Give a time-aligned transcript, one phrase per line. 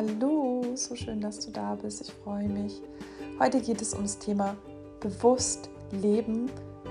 [0.00, 2.00] Hallo, so schön, dass du da bist.
[2.00, 2.80] Ich freue mich.
[3.38, 4.56] Heute geht es ums Thema
[4.98, 6.50] bewusst leben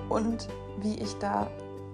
[0.09, 0.47] und
[0.81, 1.49] wie ich da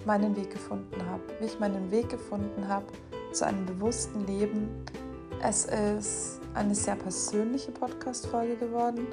[0.06, 1.24] meinen Weg gefunden habe.
[1.40, 2.88] Wie ich meinen Weg gefunden habe
[3.32, 4.68] zu einem bewussten Leben.
[5.42, 9.08] Es ist eine sehr persönliche Podcast-Folge geworden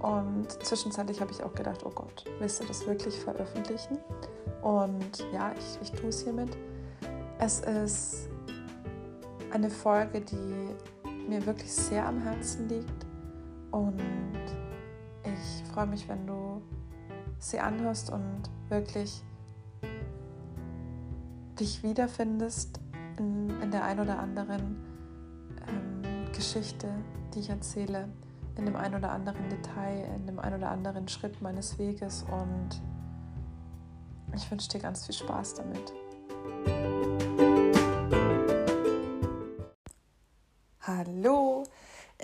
[0.00, 3.98] und zwischenzeitlich habe ich auch gedacht, oh Gott, willst du das wirklich veröffentlichen?
[4.62, 6.56] Und ja, ich, ich tue es hiermit.
[7.38, 8.30] Es ist
[9.50, 10.74] eine Folge, die
[11.28, 13.06] mir wirklich sehr am Herzen liegt.
[13.70, 14.00] Und
[15.24, 16.62] ich freue mich, wenn du
[17.38, 19.22] sie anhörst und wirklich
[21.58, 22.80] dich wiederfindest
[23.18, 24.76] in, in der ein oder anderen
[25.68, 26.88] ähm, Geschichte,
[27.34, 28.08] die ich erzähle,
[28.56, 32.24] in dem ein oder anderen Detail, in dem ein oder anderen Schritt meines Weges.
[32.24, 32.82] Und
[34.34, 35.92] ich wünsche dir ganz viel Spaß damit.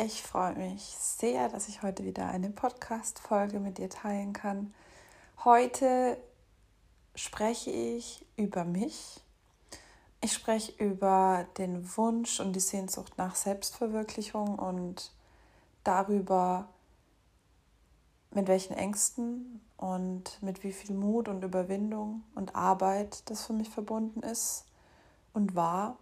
[0.00, 4.72] Ich freue mich sehr, dass ich heute wieder eine Podcast-Folge mit dir teilen kann.
[5.44, 6.16] Heute
[7.16, 9.20] spreche ich über mich.
[10.20, 15.10] Ich spreche über den Wunsch und die Sehnsucht nach Selbstverwirklichung und
[15.82, 16.69] darüber,
[18.30, 23.69] mit welchen Ängsten und mit wie viel Mut und Überwindung und Arbeit das für mich
[23.69, 24.64] verbunden ist
[25.32, 25.96] und war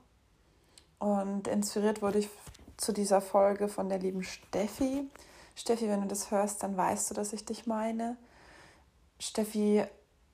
[0.99, 2.29] und inspiriert wurde ich
[2.77, 5.09] zu dieser Folge von der lieben Steffi.
[5.55, 8.17] Steffi, wenn du das hörst, dann weißt du, dass ich dich meine.
[9.19, 9.85] Steffi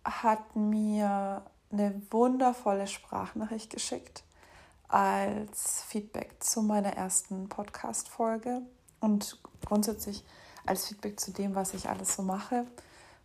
[0.04, 4.24] hat mir eine wundervolle Sprachnachricht geschickt
[4.88, 8.62] als Feedback zu meiner ersten Podcast-Folge
[9.00, 10.24] und grundsätzlich
[10.66, 12.66] als Feedback zu dem, was ich alles so mache.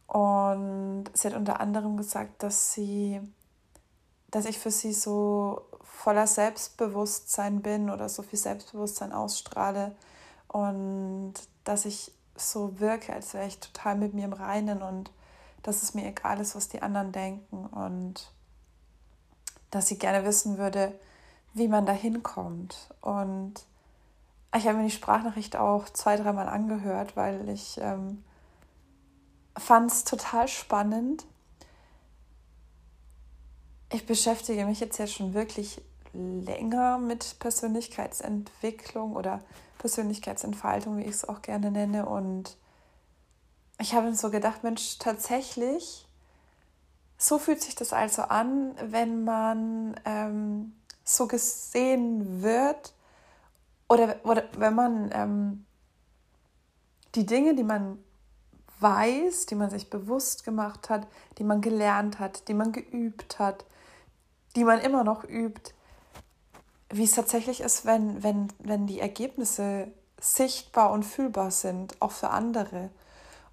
[0.07, 3.19] Und sie hat unter anderem gesagt, dass sie,
[4.37, 9.95] dass ich für sie so voller Selbstbewusstsein bin oder so viel Selbstbewusstsein ausstrahle
[10.47, 15.09] und dass ich so wirke, als wäre ich total mit mir im Reinen und
[15.63, 18.31] dass es mir egal ist, was die anderen denken und
[19.71, 20.93] dass sie gerne wissen würde,
[21.55, 22.93] wie man da hinkommt.
[23.01, 23.55] Und
[24.55, 28.23] ich habe mir die Sprachnachricht auch zwei, dreimal angehört, weil ich ähm,
[29.57, 31.25] fand es total spannend,
[33.91, 35.81] ich beschäftige mich jetzt ja schon wirklich
[36.13, 39.41] länger mit Persönlichkeitsentwicklung oder
[39.77, 42.05] Persönlichkeitsentfaltung, wie ich es auch gerne nenne.
[42.05, 42.57] Und
[43.79, 46.07] ich habe so gedacht, Mensch, tatsächlich,
[47.17, 52.93] so fühlt sich das also an, wenn man ähm, so gesehen wird
[53.87, 55.65] oder, oder wenn man ähm,
[57.15, 57.97] die Dinge, die man
[58.79, 63.65] weiß, die man sich bewusst gemacht hat, die man gelernt hat, die man geübt hat,
[64.57, 65.71] die man immer noch übt,
[66.89, 69.87] wie es tatsächlich ist, wenn, wenn, wenn die Ergebnisse
[70.19, 72.89] sichtbar und fühlbar sind, auch für andere.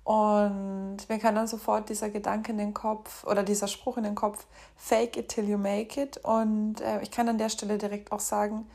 [0.03, 4.15] Und mir kann dann sofort dieser Gedanke in den Kopf oder dieser Spruch in den
[4.15, 6.17] Kopf, fake it till you make it.
[6.25, 8.67] Und äh, ich kann an der Stelle direkt auch sagen,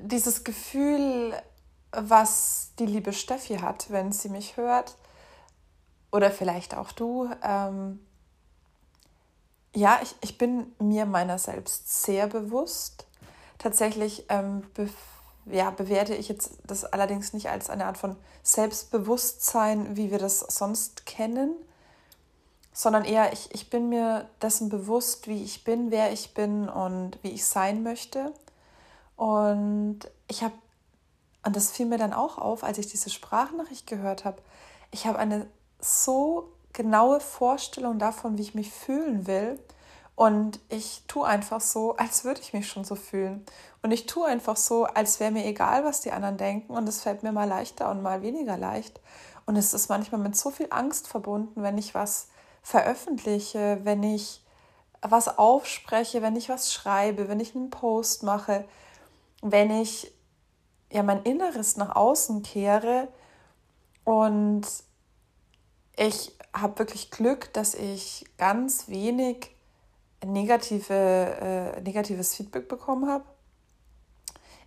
[0.00, 1.34] dieses Gefühl,
[1.92, 4.96] was die liebe Steffi hat, wenn sie mich hört,
[6.12, 8.00] oder vielleicht auch du, ähm,
[9.74, 13.06] ja, ich, ich bin mir meiner selbst sehr bewusst.
[13.58, 14.88] Tatsächlich ähm, be
[15.50, 20.40] ja, bewerte ich jetzt das allerdings nicht als eine Art von Selbstbewusstsein, wie wir das
[20.40, 21.54] sonst kennen,
[22.72, 27.18] sondern eher, ich, ich bin mir dessen bewusst, wie ich bin, wer ich bin und
[27.22, 28.32] wie ich sein möchte.
[29.16, 30.54] Und ich habe,
[31.44, 34.42] und das fiel mir dann auch auf, als ich diese Sprachnachricht gehört habe,
[34.90, 35.46] ich habe eine
[35.80, 39.58] so genaue Vorstellung davon, wie ich mich fühlen will.
[40.14, 43.44] Und ich tue einfach so, als würde ich mich schon so fühlen.
[43.82, 46.72] Und ich tue einfach so, als wäre mir egal, was die anderen denken.
[46.72, 49.00] Und es fällt mir mal leichter und mal weniger leicht.
[49.44, 52.28] Und es ist manchmal mit so viel Angst verbunden, wenn ich was
[52.62, 54.44] veröffentliche, wenn ich
[55.02, 58.64] was aufspreche, wenn ich was schreibe, wenn ich einen Post mache,
[59.42, 60.12] wenn ich
[60.90, 63.08] ja mein Inneres nach außen kehre
[64.04, 64.66] und
[65.98, 69.50] ich habe wirklich Glück, dass ich ganz wenig
[70.24, 73.24] negative, äh, negatives Feedback bekommen habe.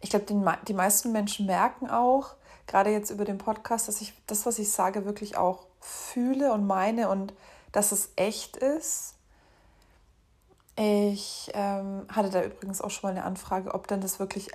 [0.02, 2.36] Ich glaube, die meisten Menschen merken auch,
[2.68, 6.68] gerade jetzt über den Podcast, dass ich das, was ich sage, wirklich auch fühle und
[6.68, 7.34] meine und
[7.72, 9.16] dass es echt ist.
[10.76, 14.50] Ich ähm, hatte da übrigens auch schon mal eine Anfrage, ob denn das wirklich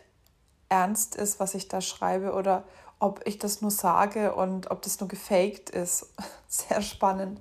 [0.68, 2.64] ernst ist, was ich da schreibe oder
[2.98, 6.12] ob ich das nur sage und ob das nur gefaked ist.
[6.48, 7.40] Sehr spannend.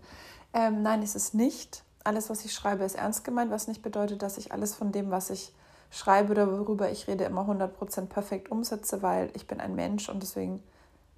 [0.54, 1.84] Ähm, nein, ist nicht.
[2.04, 5.12] Alles, was ich schreibe, ist ernst gemeint, was nicht bedeutet, dass ich alles von dem,
[5.12, 5.54] was ich
[5.90, 10.22] schreibe oder worüber ich rede, immer 100% perfekt umsetze, weil ich bin ein Mensch und
[10.22, 10.62] deswegen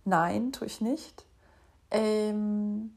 [0.06, 1.26] nein, tue ich nicht.
[1.92, 2.94] Ähm,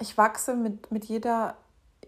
[0.00, 1.56] ich wachse mit, mit jeder,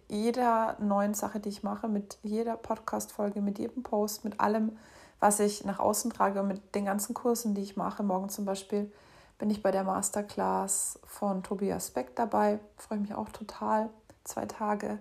[0.08, 4.78] jeder neuen Sache, die ich mache, mit jeder Podcast-Folge, mit jedem Post, mit allem,
[5.20, 8.02] was ich nach außen trage mit den ganzen Kursen, die ich mache.
[8.02, 8.92] Morgen zum Beispiel
[9.38, 12.60] bin ich bei der Masterclass von Tobias Beck dabei.
[12.76, 13.90] Freue mich auch total.
[14.24, 14.98] Zwei Tage.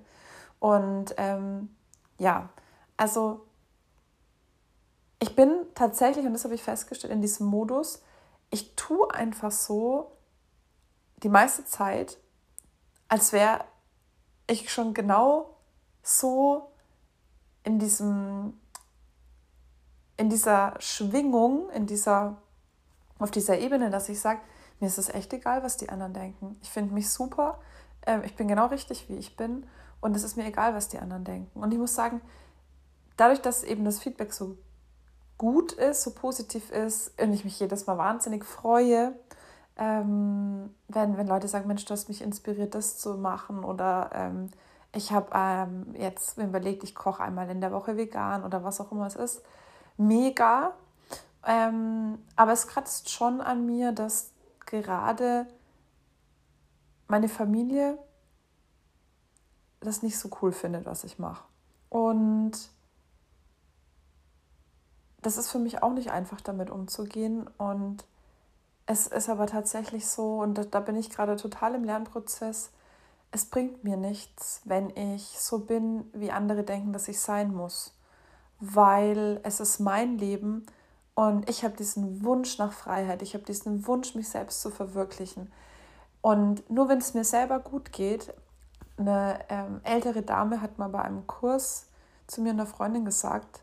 [0.60, 1.75] Und ähm,
[2.18, 2.50] ja,
[2.96, 3.46] also
[5.19, 8.02] ich bin tatsächlich, und das habe ich festgestellt, in diesem Modus,
[8.50, 10.12] ich tue einfach so
[11.24, 12.18] die meiste Zeit,
[13.08, 13.66] als wäre
[14.48, 15.58] ich schon genau
[16.04, 16.72] so
[17.63, 18.60] in diesem,
[20.18, 22.38] in dieser Schwingung, in dieser,
[23.19, 24.40] auf dieser Ebene, dass ich sage,
[24.80, 26.58] mir ist es echt egal, was die anderen denken.
[26.62, 27.60] Ich finde mich super,
[28.06, 29.66] äh, ich bin genau richtig, wie ich bin
[30.02, 31.60] und es ist mir egal, was die anderen denken.
[31.60, 32.22] Und ich muss sagen,
[33.16, 34.58] dadurch, dass eben das Feedback so
[35.38, 39.13] gut ist, so positiv ist und ich mich jedes Mal wahnsinnig freue,
[39.78, 44.50] ähm, wenn, wenn Leute sagen, Mensch, du hast mich inspiriert, das zu machen oder ähm,
[44.94, 48.92] ich habe ähm, jetzt überlegt, ich koche einmal in der Woche vegan oder was auch
[48.92, 49.44] immer es ist.
[49.98, 50.74] Mega.
[51.46, 54.32] Ähm, aber es kratzt schon an mir, dass
[54.66, 55.48] gerade
[57.08, 57.98] meine Familie
[59.80, 61.44] das nicht so cool findet, was ich mache.
[61.90, 62.52] Und
[65.22, 67.48] das ist für mich auch nicht einfach, damit umzugehen.
[67.58, 68.06] Und
[68.86, 72.72] es ist aber tatsächlich so, und da bin ich gerade total im Lernprozess,
[73.32, 77.94] es bringt mir nichts, wenn ich so bin, wie andere denken, dass ich sein muss.
[78.59, 80.65] Weil es ist mein Leben
[81.13, 85.51] und ich habe diesen Wunsch nach Freiheit, ich habe diesen Wunsch, mich selbst zu verwirklichen.
[86.21, 88.33] Und nur wenn es mir selber gut geht,
[88.98, 91.88] eine ähm, ältere Dame hat mal bei einem Kurs
[92.27, 93.62] zu mir und einer Freundin gesagt,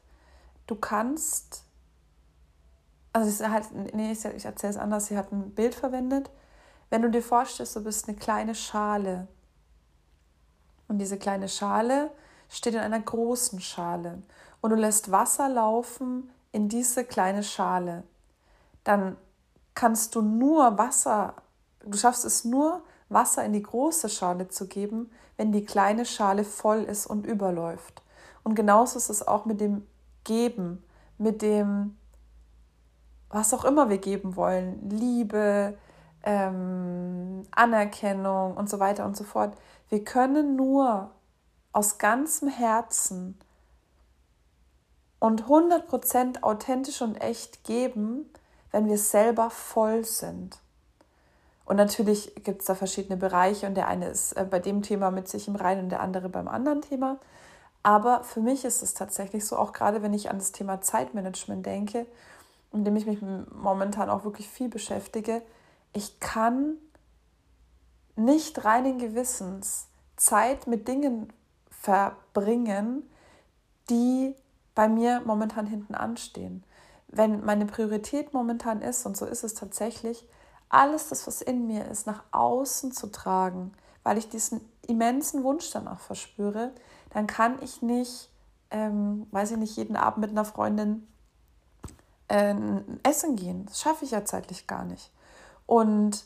[0.67, 1.64] du kannst,
[3.12, 6.31] also es ist halt, nee, ich erzähle es anders, sie hat ein Bild verwendet.
[6.90, 9.29] Wenn du dir vorstellst, du bist eine kleine Schale
[10.88, 12.11] und diese kleine Schale
[12.49, 14.23] steht in einer großen Schale
[14.64, 18.02] und du lässt Wasser laufen in diese kleine Schale,
[18.82, 19.19] dann
[19.75, 21.34] kannst du nur Wasser,
[21.84, 26.44] du schaffst es nur, Wasser in die große Schale zu geben, wenn die kleine Schale
[26.44, 28.00] voll ist und überläuft.
[28.43, 29.87] Und genauso ist es auch mit dem
[30.25, 30.82] Geben,
[31.19, 31.99] mit dem,
[33.28, 35.76] was auch immer wir geben wollen, Liebe,
[36.22, 39.58] ähm, Anerkennung und so weiter und so fort.
[39.90, 41.11] Wir können nur
[41.75, 43.38] aus ganzem Herzen
[45.25, 48.31] und 100% authentisch und echt geben,
[48.73, 50.59] wenn wir selber voll sind.
[51.65, 55.11] Und natürlich gibt es da verschiedene Bereiche und der eine ist äh, bei dem Thema
[55.11, 57.17] mit sich im Reinen und der andere beim anderen Thema.
[57.82, 61.65] Aber für mich ist es tatsächlich so, auch gerade wenn ich an das Thema Zeitmanagement
[61.65, 62.05] denke,
[62.75, 65.41] in dem ich mich momentan auch wirklich viel beschäftige,
[65.94, 66.75] ich kann
[68.15, 69.87] nicht reinen Gewissens
[70.17, 71.32] Zeit mit Dingen
[71.71, 73.09] verbringen,
[73.88, 74.37] die
[74.75, 76.65] bei mir momentan hinten anstehen.
[77.09, 80.26] Wenn meine Priorität momentan ist, und so ist es tatsächlich,
[80.69, 83.73] alles das, was in mir ist, nach außen zu tragen,
[84.03, 86.73] weil ich diesen immensen Wunsch danach verspüre,
[87.11, 88.31] dann kann ich nicht,
[88.71, 91.07] ähm, weiß ich nicht, jeden Abend mit einer Freundin
[92.28, 92.54] äh,
[93.04, 93.66] essen gehen.
[93.66, 95.12] Das schaffe ich ja zeitlich gar nicht.
[95.66, 96.25] Und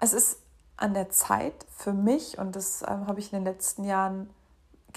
[0.00, 0.40] es ist
[0.76, 4.30] an der Zeit für mich, und das ähm, habe ich in den letzten Jahren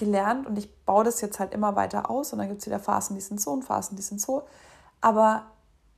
[0.00, 2.80] gelernt, und ich baue das jetzt halt immer weiter aus, und dann gibt es wieder
[2.80, 4.42] Phasen, die sind so und Phasen, die sind so.
[5.00, 5.44] Aber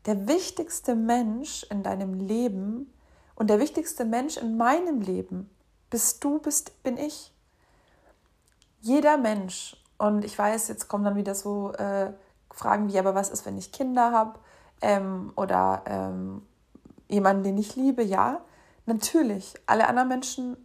[0.05, 2.93] der wichtigste Mensch in deinem Leben
[3.37, 5.49] und der wichtigste Mensch in meinem Leben
[5.89, 7.33] bist du, bist, bin ich.
[8.81, 12.13] Jeder Mensch, und ich weiß, jetzt kommen dann wieder so äh,
[12.51, 14.39] Fragen wie, aber was ist, wenn ich Kinder habe
[14.81, 16.43] ähm, oder ähm,
[17.09, 18.03] jemanden, den ich liebe?
[18.03, 18.41] Ja,
[18.87, 19.55] natürlich.
[19.67, 20.57] Alle anderen Menschen,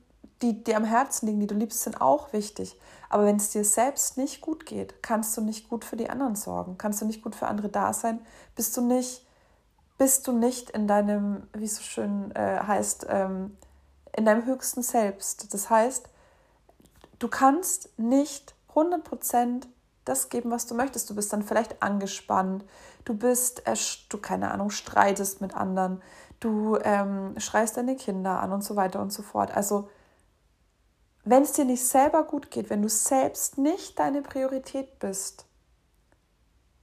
[0.41, 2.79] die dir am Herzen liegen, die du liebst, sind auch wichtig.
[3.09, 6.35] Aber wenn es dir selbst nicht gut geht, kannst du nicht gut für die anderen
[6.35, 8.19] sorgen, kannst du nicht gut für andere da sein,
[8.55, 9.27] bist du nicht
[9.97, 13.57] bist du nicht in deinem, wie es so schön äh, heißt, ähm,
[14.15, 15.53] in deinem höchsten Selbst.
[15.53, 16.07] Das heißt,
[17.19, 19.63] du kannst nicht 100%
[20.05, 21.09] das geben, was du möchtest.
[21.09, 22.63] Du bist dann vielleicht angespannt,
[23.05, 23.63] du bist,
[24.09, 26.01] du keine Ahnung, streitest mit anderen,
[26.39, 29.51] du ähm, schreist deine Kinder an und so weiter und so fort.
[29.51, 29.89] Also,
[31.29, 35.45] wenn es dir nicht selber gut geht, wenn du selbst nicht deine Priorität bist,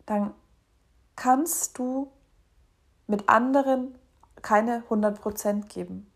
[0.05, 0.35] dann
[1.17, 2.13] kannst du
[3.07, 3.99] mit anderen
[4.43, 6.13] keine 100% geben.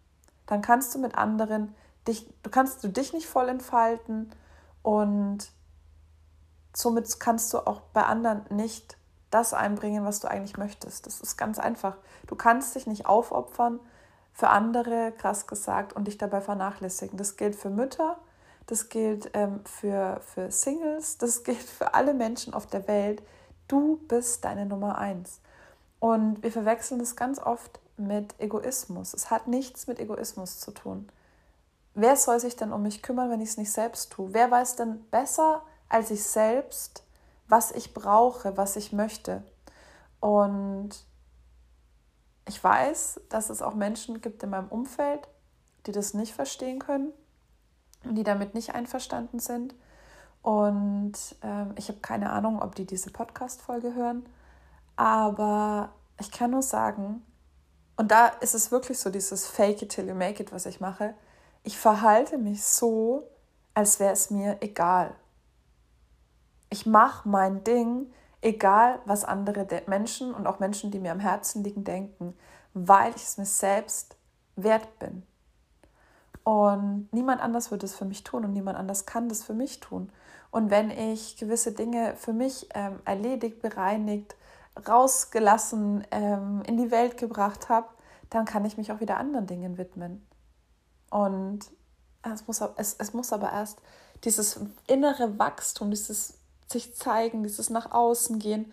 [0.46, 1.74] Dann kannst du mit anderen
[2.06, 4.30] dich, du kannst du dich nicht voll entfalten
[4.82, 5.50] und
[6.74, 8.98] somit kannst du auch bei anderen nicht
[9.30, 11.06] das einbringen, was du eigentlich möchtest.
[11.06, 11.96] Das ist ganz einfach.
[12.26, 13.80] Du kannst dich nicht aufopfern
[14.38, 17.18] für andere, krass gesagt, und dich dabei vernachlässigen.
[17.18, 18.18] Das gilt für Mütter,
[18.68, 23.20] das gilt ähm, für, für Singles, das gilt für alle Menschen auf der Welt.
[23.66, 25.40] Du bist deine Nummer eins.
[25.98, 29.12] Und wir verwechseln das ganz oft mit Egoismus.
[29.12, 31.08] Es hat nichts mit Egoismus zu tun.
[31.94, 34.32] Wer soll sich denn um mich kümmern, wenn ich es nicht selbst tue?
[34.34, 37.02] Wer weiß denn besser als ich selbst,
[37.48, 39.42] was ich brauche, was ich möchte?
[40.20, 41.07] Und
[42.48, 45.28] ich weiß, dass es auch Menschen gibt in meinem Umfeld,
[45.86, 47.12] die das nicht verstehen können
[48.04, 49.74] und die damit nicht einverstanden sind.
[50.42, 51.12] Und
[51.42, 54.26] ähm, ich habe keine Ahnung, ob die diese Podcast-Folge hören.
[54.96, 57.22] Aber ich kann nur sagen,
[57.96, 60.80] und da ist es wirklich so dieses Fake it till you make it, was ich
[60.80, 61.14] mache.
[61.64, 63.28] Ich verhalte mich so,
[63.74, 65.14] als wäre es mir egal.
[66.70, 71.64] Ich mache mein Ding, egal was andere Menschen und auch Menschen, die mir am Herzen
[71.64, 72.36] liegen, denken,
[72.74, 74.16] weil ich es mir selbst
[74.56, 75.22] wert bin.
[76.44, 79.80] Und niemand anders wird es für mich tun und niemand anders kann das für mich
[79.80, 80.10] tun.
[80.50, 84.34] Und wenn ich gewisse Dinge für mich ähm, erledigt, bereinigt,
[84.88, 87.88] rausgelassen, ähm, in die Welt gebracht habe,
[88.30, 90.26] dann kann ich mich auch wieder anderen Dingen widmen.
[91.10, 91.60] Und
[92.22, 93.80] es muss, es, es muss aber erst
[94.24, 96.37] dieses innere Wachstum, dieses
[96.70, 98.72] sich zeigen, dieses nach außen gehen,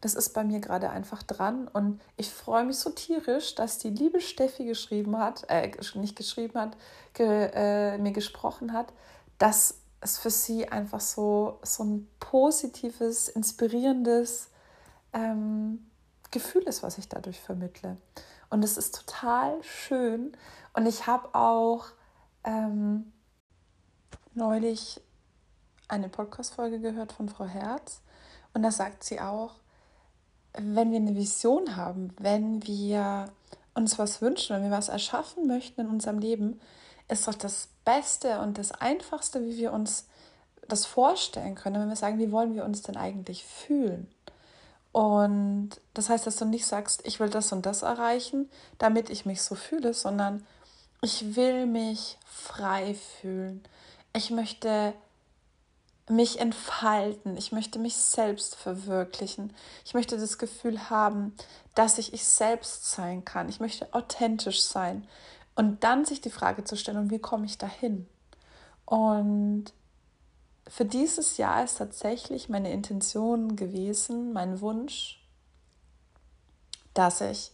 [0.00, 1.68] das ist bei mir gerade einfach dran.
[1.68, 6.58] Und ich freue mich so tierisch, dass die liebe Steffi geschrieben hat, äh, nicht geschrieben
[6.58, 6.76] hat,
[7.14, 8.92] ge, äh, mir gesprochen hat,
[9.38, 14.48] dass es für sie einfach so, so ein positives, inspirierendes
[15.12, 15.86] ähm,
[16.32, 17.96] Gefühl ist, was ich dadurch vermittle.
[18.50, 20.36] Und es ist total schön.
[20.74, 21.86] Und ich habe auch
[22.42, 23.12] ähm,
[24.34, 25.00] neulich
[25.92, 28.00] eine Podcast-Folge gehört von Frau Herz.
[28.54, 29.52] Und da sagt sie auch,
[30.54, 33.26] wenn wir eine Vision haben, wenn wir
[33.74, 36.60] uns was wünschen, wenn wir was erschaffen möchten in unserem Leben,
[37.08, 40.06] ist doch das Beste und das Einfachste, wie wir uns
[40.66, 44.08] das vorstellen können, wenn wir sagen, wie wollen wir uns denn eigentlich fühlen?
[44.92, 49.26] Und das heißt, dass du nicht sagst, ich will das und das erreichen, damit ich
[49.26, 50.46] mich so fühle, sondern
[51.02, 53.62] ich will mich frei fühlen.
[54.14, 54.94] Ich möchte
[56.08, 57.36] mich entfalten.
[57.36, 59.54] Ich möchte mich selbst verwirklichen.
[59.84, 61.34] Ich möchte das Gefühl haben,
[61.74, 63.48] dass ich ich selbst sein kann.
[63.48, 65.06] Ich möchte authentisch sein.
[65.54, 68.08] Und dann sich die Frage zu stellen, wie komme ich dahin?
[68.84, 69.72] Und
[70.66, 75.22] für dieses Jahr ist tatsächlich meine Intention gewesen, mein Wunsch,
[76.94, 77.52] dass ich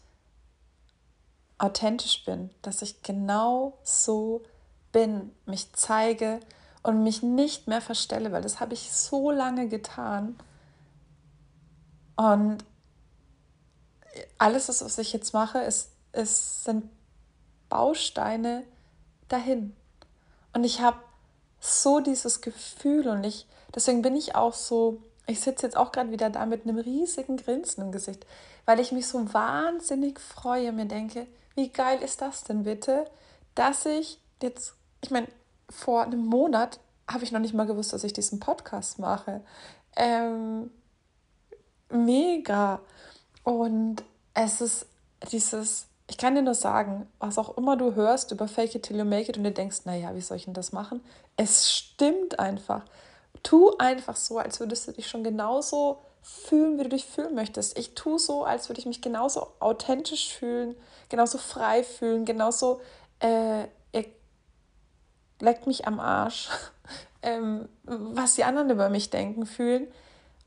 [1.59, 4.43] authentisch bin, dass ich genau so
[4.93, 6.40] bin, mich zeige
[6.82, 10.38] und mich nicht mehr verstelle, weil das habe ich so lange getan.
[12.16, 12.64] Und
[14.38, 16.88] alles, was ich jetzt mache, ist, ist, sind
[17.68, 18.64] Bausteine
[19.28, 19.76] dahin.
[20.52, 20.99] Und ich habe
[21.61, 26.11] so dieses Gefühl und ich, deswegen bin ich auch so, ich sitze jetzt auch gerade
[26.11, 28.26] wieder da mit einem riesigen Grinsen im Gesicht,
[28.64, 33.04] weil ich mich so wahnsinnig freue, mir denke, wie geil ist das denn bitte,
[33.54, 35.28] dass ich jetzt, ich meine,
[35.71, 39.41] vor einem Monat habe ich noch nicht mal gewusst, dass ich diesen Podcast mache.
[39.97, 40.71] Ähm,
[41.91, 42.81] mega.
[43.45, 44.03] Und
[44.35, 44.87] es ist
[45.33, 48.99] dieses, ich kann dir nur sagen, was auch immer du hörst über Fake it till
[48.99, 51.01] you make it und du denkst, naja, wie soll ich denn das machen?
[51.37, 52.85] Es stimmt einfach.
[53.43, 57.79] Tu einfach so, als würdest du dich schon genauso fühlen, wie du dich fühlen möchtest.
[57.79, 60.75] Ich tue so, als würde ich mich genauso authentisch fühlen,
[61.09, 62.81] genauso frei fühlen, genauso
[63.21, 63.65] äh,
[65.40, 66.49] leckt mich am Arsch,
[67.23, 69.88] ähm, was die anderen über mich denken, fühlen.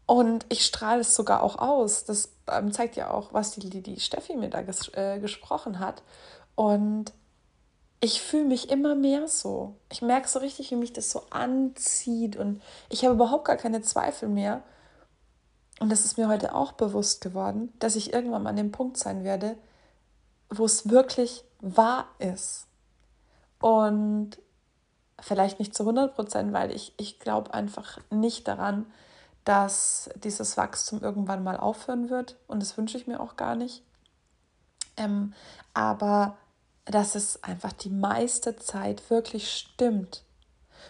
[0.06, 2.04] Und ich strahle es sogar auch aus.
[2.04, 5.80] Das ähm, zeigt ja auch, was die, die, die Steffi mir da ges äh, gesprochen
[5.80, 6.04] hat.
[6.56, 7.14] Und
[8.02, 9.76] ich fühle mich immer mehr so.
[9.92, 12.36] Ich merke so richtig, wie mich das so anzieht.
[12.36, 14.64] Und ich habe überhaupt gar keine Zweifel mehr.
[15.80, 18.98] Und das ist mir heute auch bewusst geworden, dass ich irgendwann mal an dem Punkt
[18.98, 19.56] sein werde,
[20.50, 22.68] wo es wirklich wahr ist.
[23.60, 24.38] Und
[25.22, 28.86] vielleicht nicht zu 100 Prozent, weil ich, ich glaube einfach nicht daran,
[29.46, 33.84] dass dieses Wachstum irgendwann mal aufhören wird und das wünsche ich mir auch gar nicht.
[34.98, 35.34] Ähm,
[35.74, 36.38] aber
[36.86, 40.24] dass es einfach die meiste Zeit wirklich stimmt.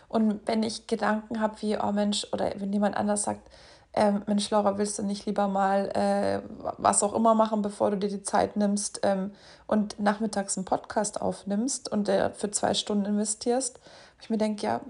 [0.08, 3.50] Und wenn ich Gedanken habe wie, oh Mensch, oder wenn jemand anders sagt,
[3.94, 6.42] ähm, Mensch, Laura, willst du nicht lieber mal äh,
[6.78, 9.32] was auch immer machen, bevor du dir die Zeit nimmst ähm,
[9.68, 13.82] und nachmittags einen Podcast aufnimmst und äh, für zwei Stunden investierst?
[14.22, 14.82] Ich mir denke, ja,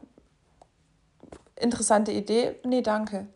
[1.56, 3.28] interessante Idee, nee, danke.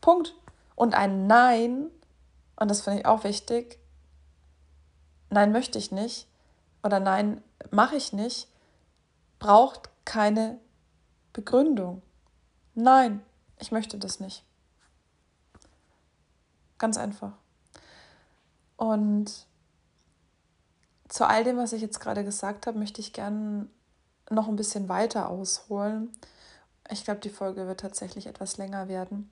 [0.00, 0.34] Punkt.
[0.74, 1.90] Und ein Nein,
[2.56, 3.78] und das finde ich auch wichtig,
[5.30, 6.26] Nein möchte ich nicht
[6.82, 8.48] oder Nein mache ich nicht,
[9.38, 10.58] braucht keine
[11.32, 12.02] Begründung.
[12.74, 13.22] Nein,
[13.58, 14.44] ich möchte das nicht.
[16.78, 17.32] Ganz einfach.
[18.76, 19.46] Und
[21.08, 23.68] zu all dem, was ich jetzt gerade gesagt habe, möchte ich gerne
[24.30, 26.10] noch ein bisschen weiter ausholen.
[26.90, 29.30] Ich glaube, die Folge wird tatsächlich etwas länger werden.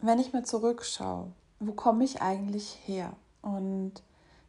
[0.00, 3.12] Wenn ich mal zurückschaue, wo komme ich eigentlich her?
[3.42, 3.94] Und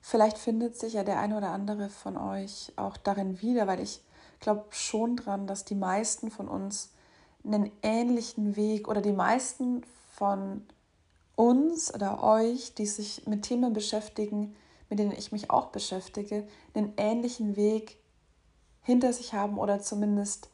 [0.01, 4.01] vielleicht findet sich ja der eine oder andere von euch auch darin wieder, weil ich
[4.39, 6.91] glaube schon dran, dass die meisten von uns
[7.43, 9.83] einen ähnlichen Weg oder die meisten
[10.13, 10.65] von
[11.35, 14.55] uns oder euch, die sich mit Themen beschäftigen,
[14.89, 17.97] mit denen ich mich auch beschäftige, einen ähnlichen Weg
[18.85, 20.49] hinter sich haben oder zumindest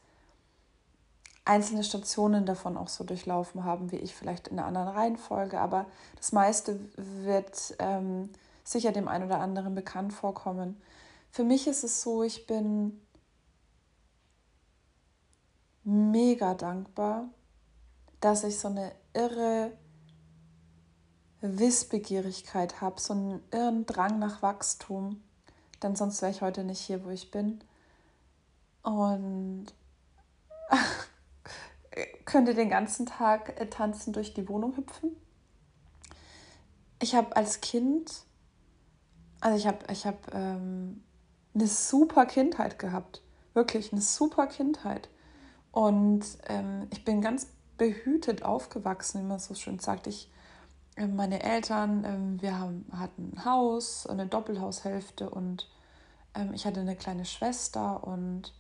[1.44, 5.60] einzelne Stationen davon auch so durchlaufen haben, wie ich vielleicht in einer anderen Reihenfolge.
[5.60, 5.86] Aber
[6.16, 8.30] das meiste wird ähm,
[8.64, 10.82] sicher dem einen oder anderen bekannt vorkommen.
[11.30, 13.02] Für mich ist es so, ich bin
[15.84, 17.26] mega dankbar,
[18.22, 19.72] dass ich so eine irre
[21.42, 25.22] Wissbegierigkeit habe, so einen irren Drang nach Wachstum,
[25.82, 27.62] denn sonst wäre ich heute nicht hier, wo ich bin.
[28.84, 29.68] Und
[32.26, 35.16] könnte den ganzen Tag äh, tanzen durch die Wohnung hüpfen.
[37.02, 38.24] Ich habe als Kind,
[39.40, 41.04] also ich habe ich hab, ähm,
[41.54, 43.22] eine super Kindheit gehabt,
[43.54, 45.10] wirklich eine super Kindheit.
[45.72, 47.48] Und ähm, ich bin ganz
[47.78, 50.08] behütet aufgewachsen, wie man so schön sagt.
[50.08, 50.32] Ich
[50.98, 55.70] ähm, meine Eltern, ähm, wir haben, hatten ein Haus, eine Doppelhaushälfte und
[56.36, 58.54] ähm, ich hatte eine kleine Schwester und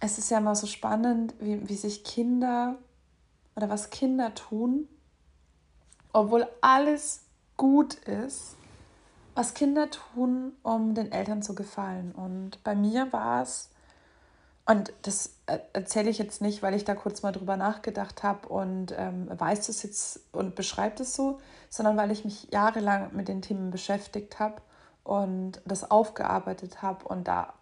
[0.00, 2.76] es ist ja immer so spannend, wie, wie sich Kinder
[3.56, 4.88] oder was Kinder tun,
[6.12, 7.22] obwohl alles
[7.56, 8.56] gut ist,
[9.34, 12.12] was Kinder tun, um den Eltern zu gefallen.
[12.12, 13.70] Und bei mir war es
[14.66, 15.34] und das
[15.74, 19.68] erzähle ich jetzt nicht, weil ich da kurz mal drüber nachgedacht habe und ähm, weiß
[19.68, 24.38] es jetzt und beschreibt es so, sondern weil ich mich jahrelang mit den Themen beschäftigt
[24.38, 24.62] habe
[25.02, 27.52] und das aufgearbeitet habe und da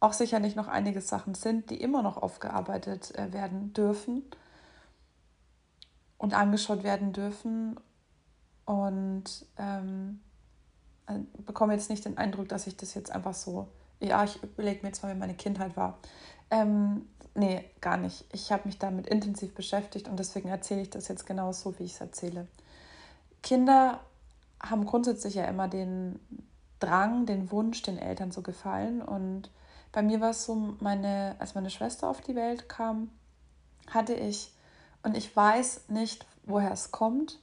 [0.00, 4.22] auch sicherlich noch einige Sachen sind, die immer noch aufgearbeitet äh, werden dürfen
[6.18, 7.78] und angeschaut werden dürfen.
[8.64, 10.20] Und ähm,
[11.06, 13.68] äh, bekomme jetzt nicht den Eindruck, dass ich das jetzt einfach so,
[14.00, 15.98] ja, ich überlege mir jetzt mal, wie meine Kindheit war.
[16.50, 18.24] Ähm, nee, gar nicht.
[18.32, 21.84] Ich habe mich damit intensiv beschäftigt und deswegen erzähle ich das jetzt genau so, wie
[21.84, 22.46] ich es erzähle.
[23.42, 24.00] Kinder
[24.62, 26.18] haben grundsätzlich ja immer den
[26.80, 29.02] Drang, den Wunsch, den Eltern zu gefallen.
[29.02, 29.50] Und
[29.92, 33.10] bei mir war es so, meine, als meine Schwester auf die Welt kam,
[33.90, 34.52] hatte ich,
[35.02, 37.40] und ich weiß nicht, woher es kommt,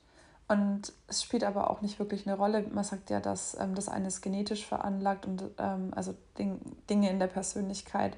[0.48, 2.68] und es spielt aber auch nicht wirklich eine Rolle.
[2.72, 7.10] Man sagt ja, dass ähm, das eine ist genetisch veranlagt und ähm, also Ding, Dinge
[7.10, 8.16] in der Persönlichkeit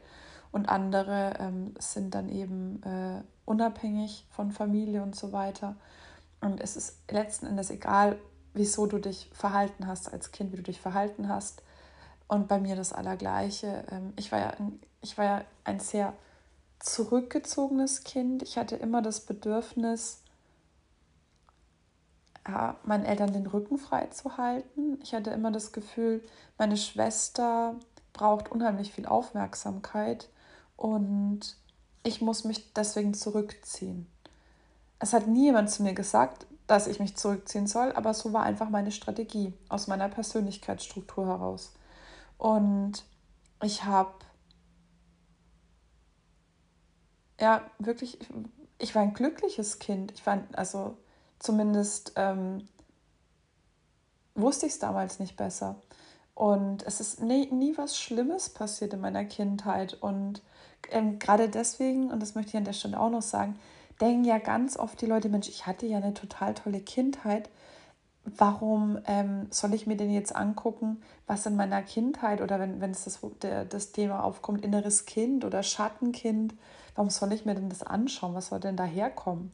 [0.52, 5.76] und andere ähm, sind dann eben äh, unabhängig von Familie und so weiter.
[6.42, 8.18] Und es ist letzten Endes egal,
[8.54, 11.64] wieso du dich verhalten hast als Kind, wie du dich verhalten hast.
[12.28, 13.86] Und bei mir das Allergleiche.
[13.92, 16.14] Ähm, ich, war ja ein, ich war ja ein sehr
[16.80, 18.44] zurückgezogenes Kind.
[18.44, 20.22] Ich hatte immer das Bedürfnis,
[22.48, 25.00] ja, meinen Eltern den Rücken frei zu halten.
[25.04, 26.24] Ich hatte immer das Gefühl,
[26.58, 27.76] meine Schwester
[28.14, 30.30] braucht unheimlich viel Aufmerksamkeit
[30.76, 31.58] und
[32.04, 34.08] ich muss mich deswegen zurückziehen.
[35.00, 38.44] Es hat nie jemand zu mir gesagt, dass ich mich zurückziehen soll, aber so war
[38.44, 41.74] einfach meine Strategie aus meiner Persönlichkeitsstruktur heraus.
[42.38, 43.04] Und
[43.64, 44.14] ich habe
[47.40, 48.20] ja wirklich,
[48.78, 50.12] ich war ein glückliches Kind.
[50.12, 50.98] Ich war also
[51.40, 52.68] zumindest ähm,
[54.36, 55.76] wusste ich es damals nicht besser.
[56.34, 59.96] Und es ist nie, nie was Schlimmes passiert in meiner Kindheit.
[59.96, 60.44] Und
[60.92, 63.60] ähm, gerade deswegen, und das möchte ich an der Stelle auch noch sagen,
[64.00, 67.50] denken ja ganz oft die Leute, Mensch, ich hatte ja eine total tolle Kindheit.
[68.36, 72.92] Warum ähm, soll ich mir denn jetzt angucken, was in meiner Kindheit oder wenn, wenn
[72.92, 76.54] es das, der, das Thema aufkommt, inneres Kind oder Schattenkind,
[76.96, 78.36] warum soll ich mir denn das anschauen?
[78.36, 79.52] Was soll denn daherkommen?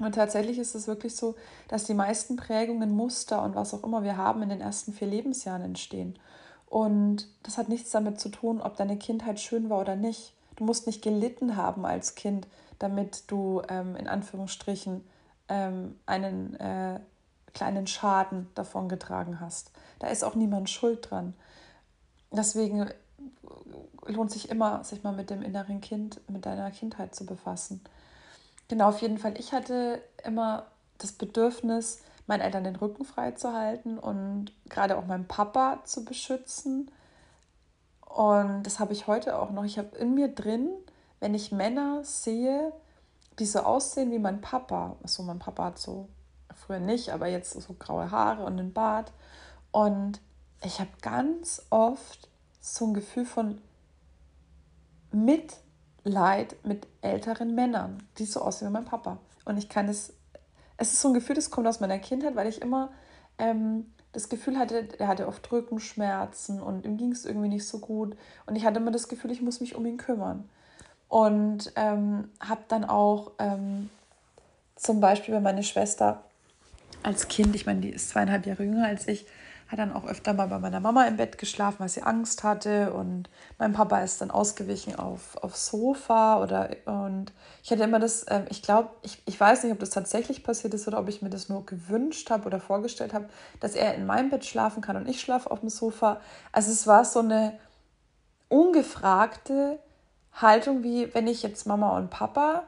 [0.00, 1.36] Und tatsächlich ist es wirklich so,
[1.68, 5.06] dass die meisten Prägungen, Muster und was auch immer wir haben in den ersten vier
[5.06, 6.18] Lebensjahren entstehen.
[6.66, 10.32] Und das hat nichts damit zu tun, ob deine Kindheit schön war oder nicht.
[10.56, 15.04] Du musst nicht gelitten haben als Kind, damit du ähm, in Anführungsstrichen
[15.48, 17.00] ähm, einen äh,
[17.54, 19.70] kleinen Schaden davon getragen hast.
[19.98, 21.34] Da ist auch niemand schuld dran.
[22.30, 22.88] Deswegen
[24.06, 27.82] lohnt sich immer, sich mal mit dem inneren Kind, mit deiner Kindheit zu befassen.
[28.68, 29.38] genau, auf jeden Fall.
[29.38, 30.66] Ich hatte immer
[30.98, 36.04] das Bedürfnis, meinen Eltern den Rücken frei zu halten und gerade auch meinen Papa zu
[36.04, 36.90] beschützen.
[38.06, 39.64] Und das habe ich heute auch noch.
[39.64, 40.70] Ich habe in mir drin,
[41.18, 42.72] wenn ich Männer sehe,
[43.38, 44.96] die so aussehen wie mein Papa.
[45.02, 46.08] Achso, mein Papa hat so
[46.70, 49.12] früher nicht, aber jetzt so graue Haare und einen Bart.
[49.72, 50.20] Und
[50.64, 52.28] ich habe ganz oft
[52.60, 53.60] so ein Gefühl von
[55.10, 59.18] Mitleid mit älteren Männern, die so aussehen wie mein Papa.
[59.44, 60.12] Und ich kann es,
[60.76, 62.90] es ist so ein Gefühl, das kommt aus meiner Kindheit, weil ich immer
[63.38, 67.80] ähm, das Gefühl hatte, er hatte oft Rückenschmerzen und ihm ging es irgendwie nicht so
[67.80, 68.16] gut.
[68.46, 70.48] Und ich hatte immer das Gefühl, ich muss mich um ihn kümmern.
[71.08, 73.90] Und ähm, habe dann auch ähm,
[74.76, 76.22] zum Beispiel, wenn meine Schwester
[77.02, 79.26] als Kind, ich meine, die ist zweieinhalb Jahre jünger als ich,
[79.70, 82.92] hat dann auch öfter mal bei meiner Mama im Bett geschlafen, weil sie Angst hatte.
[82.92, 86.42] Und mein Papa ist dann ausgewichen auf, aufs Sofa.
[86.42, 87.32] Oder, und
[87.62, 90.74] ich hatte immer das, äh, ich glaube, ich, ich weiß nicht, ob das tatsächlich passiert
[90.74, 93.28] ist oder ob ich mir das nur gewünscht habe oder vorgestellt habe,
[93.60, 96.20] dass er in meinem Bett schlafen kann und ich schlafe auf dem Sofa.
[96.50, 97.52] Also es war so eine
[98.48, 99.78] ungefragte
[100.32, 102.64] Haltung, wie wenn ich jetzt Mama und Papa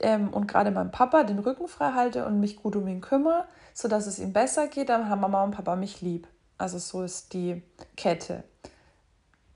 [0.00, 3.44] ähm, und gerade meinem Papa den Rücken frei halte und mich gut um ihn kümmere,
[3.74, 6.26] sodass es ihm besser geht, dann haben Mama und Papa mich lieb.
[6.58, 7.62] Also so ist die
[7.96, 8.44] Kette,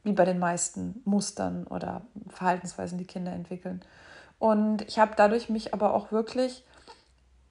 [0.03, 3.83] wie bei den meisten Mustern oder Verhaltensweisen, die Kinder entwickeln.
[4.39, 6.65] Und ich habe dadurch mich aber auch wirklich,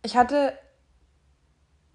[0.04, 0.54] ich hatte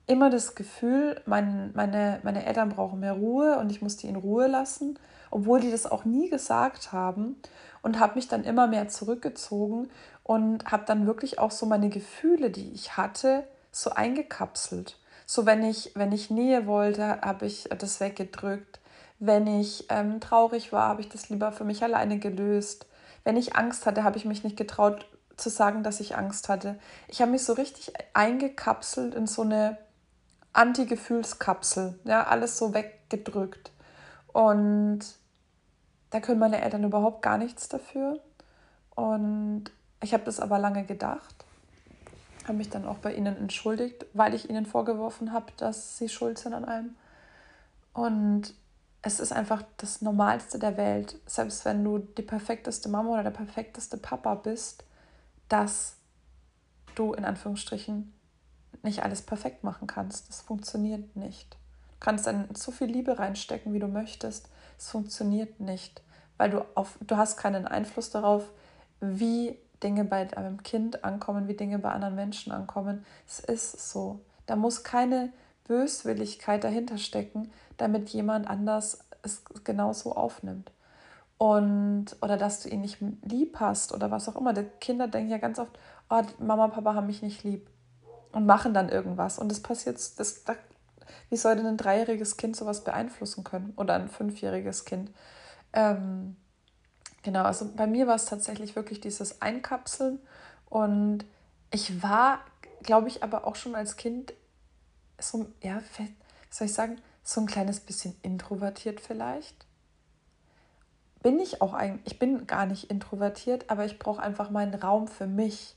[0.07, 4.17] immer das Gefühl, mein, meine, meine Eltern brauchen mehr Ruhe und ich muss die in
[4.17, 4.99] Ruhe lassen,
[5.31, 7.37] obwohl die das auch nie gesagt haben
[7.83, 9.91] und habe mich dann immer mehr zurückgezogen
[10.29, 14.99] und habe dann wirklich auch so meine Gefühle, die ich hatte, so eingekapselt.
[15.25, 18.79] So wenn ich, wenn ich Nähe wollte, habe ich das weggedrückt.
[19.19, 22.85] Wenn ich ähm, traurig war, habe ich das lieber für mich alleine gelöst.
[23.25, 25.07] Wenn ich Angst hatte, habe ich mich nicht getraut
[25.39, 26.79] zu sagen, dass ich Angst hatte.
[27.07, 29.79] Ich habe mich so richtig eingekapselt in so eine
[30.53, 31.99] Anti-Gefühlskapsel.
[32.05, 33.73] Ja, alles so weggedrückt.
[34.35, 35.01] Und
[36.11, 38.21] da können meine Eltern überhaupt gar nichts dafür.
[38.95, 41.45] Und ich habe das aber lange gedacht
[42.49, 46.39] habe mich dann auch bei ihnen entschuldigt, weil ich ihnen vorgeworfen habe, dass sie schuld
[46.39, 46.97] sind an allem.
[47.93, 48.55] Und
[49.03, 53.31] es ist einfach das Normalste der Welt, selbst wenn du die perfekteste Mama oder der
[53.31, 54.85] perfekteste Papa bist,
[55.49, 55.97] dass
[56.95, 58.13] du in Anführungsstrichen
[58.83, 60.29] nicht alles perfekt machen kannst.
[60.29, 61.55] Das funktioniert nicht.
[61.55, 64.49] Du kannst dann so viel Liebe reinstecken, wie du möchtest.
[64.79, 66.03] Es funktioniert nicht,
[66.37, 68.45] weil du auf du hast keinen Einfluss darauf,
[69.01, 73.05] wie Dinge bei einem Kind ankommen, wie Dinge bei anderen Menschen ankommen.
[73.27, 74.21] Es ist so.
[74.47, 75.33] Da muss keine
[75.65, 80.73] Böswilligkeit dahinter stecken, damit jemand anders es genauso aufnimmt.
[81.37, 84.53] Und, oder dass du ihn nicht lieb hast oder was auch immer.
[84.53, 85.79] Die Kinder denken ja ganz oft,
[86.11, 87.71] oh, Mama, Papa haben mich nicht lieb.
[88.33, 89.39] Und machen dann irgendwas.
[89.39, 90.15] Und das passiert, das,
[90.45, 90.57] das,
[91.31, 93.73] wie soll denn ein dreijähriges Kind sowas beeinflussen können?
[93.77, 95.11] Oder ein fünfjähriges Kind?
[95.73, 96.37] Ähm,
[97.29, 100.19] Genau, also bei mir war es tatsächlich wirklich dieses Einkapseln
[100.71, 101.27] und
[101.71, 102.41] ich war,
[102.83, 104.33] glaube ich, aber auch schon als Kind
[105.21, 105.83] so, ja,
[106.49, 109.67] soll ich sagen, so ein kleines bisschen introvertiert vielleicht.
[111.23, 115.07] Bin ich auch eigentlich, ich bin gar nicht introvertiert, aber ich brauche einfach meinen Raum
[115.07, 115.77] für mich.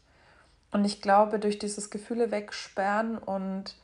[0.72, 3.76] Und ich glaube, durch dieses Gefühle wegsperren und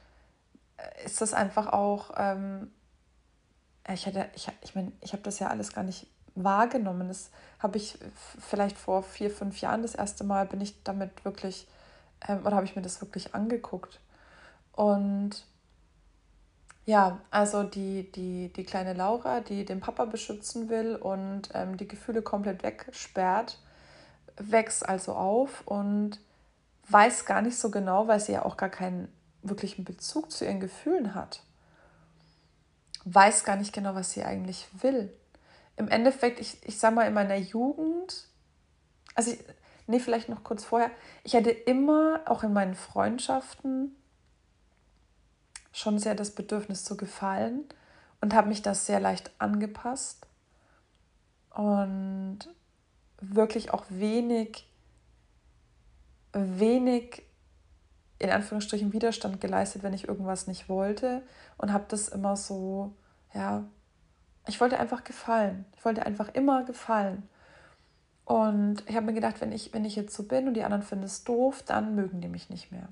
[0.77, 2.71] äh, ist das einfach auch, ähm,
[3.93, 6.07] ich hatte, ich, ich meine, ich habe das ja alles gar nicht
[6.43, 7.07] wahrgenommen.
[7.07, 7.97] Das habe ich
[8.39, 11.67] vielleicht vor vier, fünf Jahren das erste Mal, bin ich damit wirklich,
[12.27, 13.99] ähm, oder habe ich mir das wirklich angeguckt.
[14.73, 15.45] Und
[16.85, 21.87] ja, also die, die, die kleine Laura, die den Papa beschützen will und ähm, die
[21.87, 23.59] Gefühle komplett wegsperrt,
[24.37, 26.19] wächst also auf und
[26.89, 30.59] weiß gar nicht so genau, weil sie ja auch gar keinen wirklichen Bezug zu ihren
[30.59, 31.41] Gefühlen hat.
[33.03, 35.11] Weiß gar nicht genau, was sie eigentlich will
[35.77, 38.27] im Endeffekt, ich, ich sag mal, in meiner Jugend,
[39.15, 39.39] also ich,
[39.85, 40.91] nee, vielleicht noch kurz vorher,
[41.23, 43.95] ich hatte immer, auch in meinen Freundschaften,
[45.71, 47.65] schon sehr das Bedürfnis zu gefallen
[48.19, 50.25] und habe mich das sehr leicht angepasst
[51.51, 52.39] und
[53.21, 54.67] wirklich auch wenig,
[56.33, 57.23] wenig
[58.19, 61.21] in Anführungsstrichen Widerstand geleistet, wenn ich irgendwas nicht wollte
[61.57, 62.95] und habe das immer so,
[63.35, 63.63] ja,
[64.47, 65.65] ich wollte einfach gefallen.
[65.75, 67.27] Ich wollte einfach immer gefallen.
[68.25, 70.83] Und ich habe mir gedacht, wenn ich, wenn ich jetzt so bin und die anderen
[70.83, 72.89] finden es doof, dann mögen die mich nicht mehr.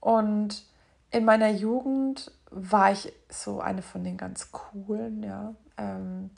[0.00, 0.64] Und
[1.10, 5.54] in meiner Jugend war ich so eine von den ganz coolen, ja.
[5.76, 6.30] Ähm,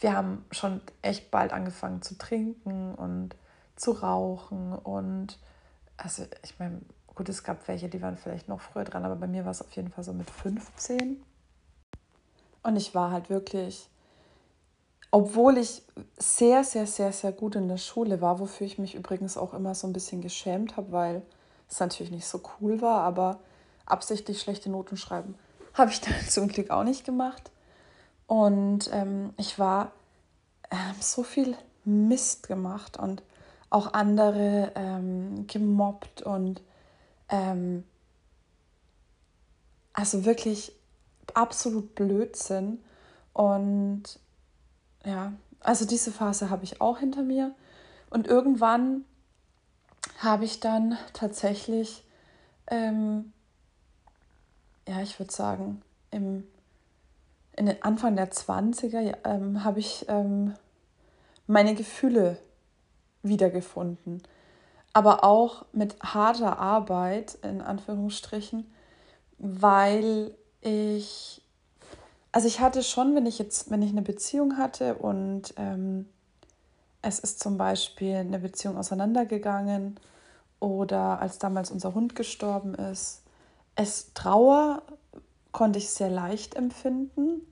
[0.00, 3.36] wir haben schon echt bald angefangen zu trinken und
[3.76, 5.38] zu rauchen und
[5.96, 6.80] also ich meine,
[7.14, 9.62] gut, es gab welche, die waren vielleicht noch früher dran, aber bei mir war es
[9.62, 11.22] auf jeden Fall so mit 15.
[12.62, 13.88] Und ich war halt wirklich,
[15.10, 15.82] obwohl ich
[16.18, 19.74] sehr, sehr, sehr, sehr gut in der Schule war, wofür ich mich übrigens auch immer
[19.74, 21.22] so ein bisschen geschämt habe, weil
[21.68, 23.40] es natürlich nicht so cool war, aber
[23.86, 25.34] absichtlich schlechte Noten schreiben
[25.74, 27.50] habe ich dann zum Glück auch nicht gemacht.
[28.26, 29.92] Und ähm, ich war
[30.70, 33.22] äh, so viel Mist gemacht und
[33.70, 36.62] auch andere ähm, gemobbt und
[37.28, 37.84] ähm,
[39.92, 40.72] also wirklich
[41.36, 42.82] absolut Blödsinn.
[43.32, 44.18] Und
[45.04, 47.54] ja, also diese Phase habe ich auch hinter mir.
[48.10, 49.04] Und irgendwann
[50.18, 52.04] habe ich dann tatsächlich,
[52.68, 53.32] ähm,
[54.86, 56.46] ja, ich würde sagen, im,
[57.56, 60.54] in den Anfang der 20er ähm, habe ich ähm,
[61.46, 62.38] meine Gefühle
[63.22, 64.22] wiedergefunden.
[64.92, 68.70] Aber auch mit harter Arbeit, in Anführungsstrichen,
[69.38, 71.42] weil ich,
[72.30, 76.08] also ich hatte schon, wenn ich jetzt, wenn ich eine Beziehung hatte und ähm,
[77.02, 79.98] es ist zum Beispiel eine Beziehung auseinandergegangen
[80.60, 83.22] oder als damals unser Hund gestorben ist,
[83.74, 84.82] es Trauer
[85.50, 87.42] konnte ich sehr leicht empfinden,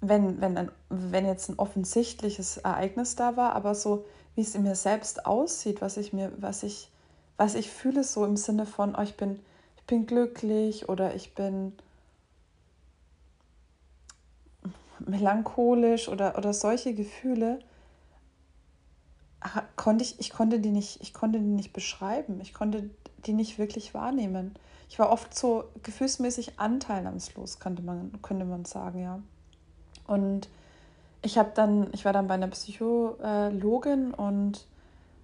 [0.00, 4.62] wenn, wenn, ein, wenn jetzt ein offensichtliches Ereignis da war, aber so wie es in
[4.62, 6.90] mir selbst aussieht, was ich mir, was ich,
[7.36, 9.38] was ich fühle, so im Sinne von, oh, ich bin
[9.92, 11.74] bin glücklich oder ich bin
[15.00, 17.58] melancholisch oder, oder solche Gefühle
[19.76, 22.88] konnte ich, ich konnte die nicht, ich konnte die nicht beschreiben, ich konnte
[23.26, 24.54] die nicht wirklich wahrnehmen.
[24.88, 29.20] Ich war oft so gefühlsmäßig anteilnahmslos, könnte man, könnte man sagen, ja.
[30.06, 30.48] Und
[31.20, 34.66] ich habe dann, ich war dann bei einer Psychologin und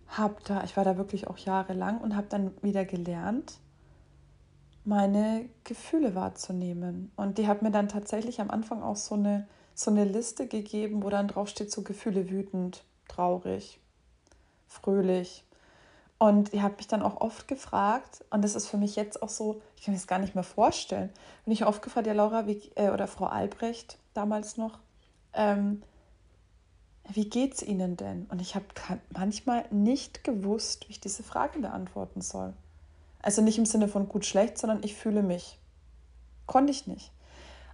[0.09, 3.55] habe da, ich war da wirklich auch jahrelang und habe dann wieder gelernt,
[4.88, 7.12] meine Gefühle wahrzunehmen.
[7.14, 11.03] Und die hat mir dann tatsächlich am Anfang auch so eine, so eine Liste gegeben,
[11.03, 13.79] wo dann drauf steht, so Gefühle wütend, traurig,
[14.66, 15.44] fröhlich.
[16.16, 19.29] Und die hat mich dann auch oft gefragt, und das ist für mich jetzt auch
[19.29, 21.11] so, ich kann mir das gar nicht mehr vorstellen,
[21.44, 24.79] bin ich oft gefragt, ja Laura wie, äh, oder Frau Albrecht damals noch,
[25.35, 25.83] ähm,
[27.11, 28.27] wie geht's Ihnen denn?
[28.31, 28.66] Und ich habe
[29.16, 32.55] manchmal nicht gewusst, wie ich diese Frage beantworten soll.
[33.21, 35.59] Also nicht im Sinne von gut, schlecht, sondern ich fühle mich.
[36.47, 37.13] Konnte ich nicht.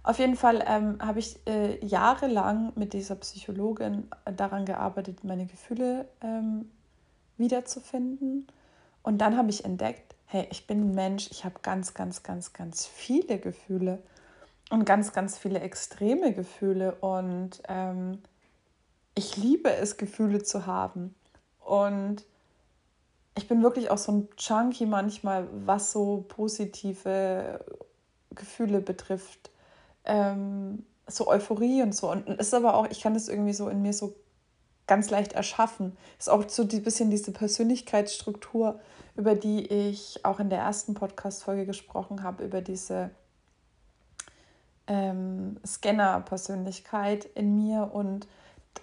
[0.03, 6.07] Auf jeden Fall ähm, habe ich äh, jahrelang mit dieser Psychologin daran gearbeitet, meine Gefühle
[6.21, 6.69] ähm,
[7.37, 8.45] wiederzufinden.
[9.01, 12.53] Und dann habe ich entdeckt, hey, ich bin ein Mensch, ich habe ganz, ganz, ganz,
[12.53, 13.99] ganz viele Gefühle
[14.69, 16.95] und ganz, ganz viele extreme Gefühle.
[16.95, 18.19] Und ähm,
[19.15, 21.15] ich liebe es, Gefühle zu haben.
[21.59, 22.23] Und
[23.35, 27.63] ich bin wirklich auch so ein Junkie manchmal, was so positive
[28.31, 29.51] Gefühle betrifft.
[30.05, 32.09] Ähm, so Euphorie und so.
[32.09, 34.15] Und es ist aber auch, ich kann das irgendwie so in mir so
[34.87, 35.97] ganz leicht erschaffen.
[36.17, 38.79] Ist auch so ein bisschen diese Persönlichkeitsstruktur,
[39.15, 43.11] über die ich auch in der ersten Podcast-Folge gesprochen habe, über diese
[44.87, 48.27] ähm, Scanner-Persönlichkeit in mir und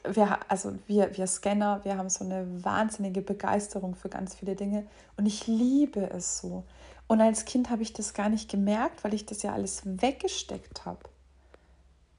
[0.04, 4.86] wir, also wir, wir Scanner, wir haben so eine wahnsinnige Begeisterung für ganz viele Dinge
[5.16, 6.64] und ich liebe es so.
[7.06, 10.86] Und als Kind habe ich das gar nicht gemerkt, weil ich das ja alles weggesteckt
[10.86, 11.00] habe.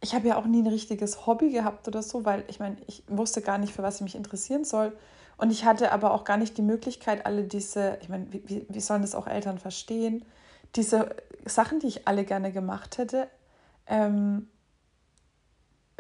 [0.02, 3.04] Ich habe ja auch nie ein richtiges Hobby gehabt oder so, weil ich meine, ich
[3.08, 4.96] wusste gar nicht, für was ich mich interessieren soll.
[5.38, 8.80] Und ich hatte aber auch gar nicht die Möglichkeit, alle diese, ich meine, wie, wie
[8.82, 10.26] sollen das auch Eltern verstehen,
[10.76, 13.28] diese Sachen, die ich alle gerne gemacht hätte,
[13.88, 14.48] ähm,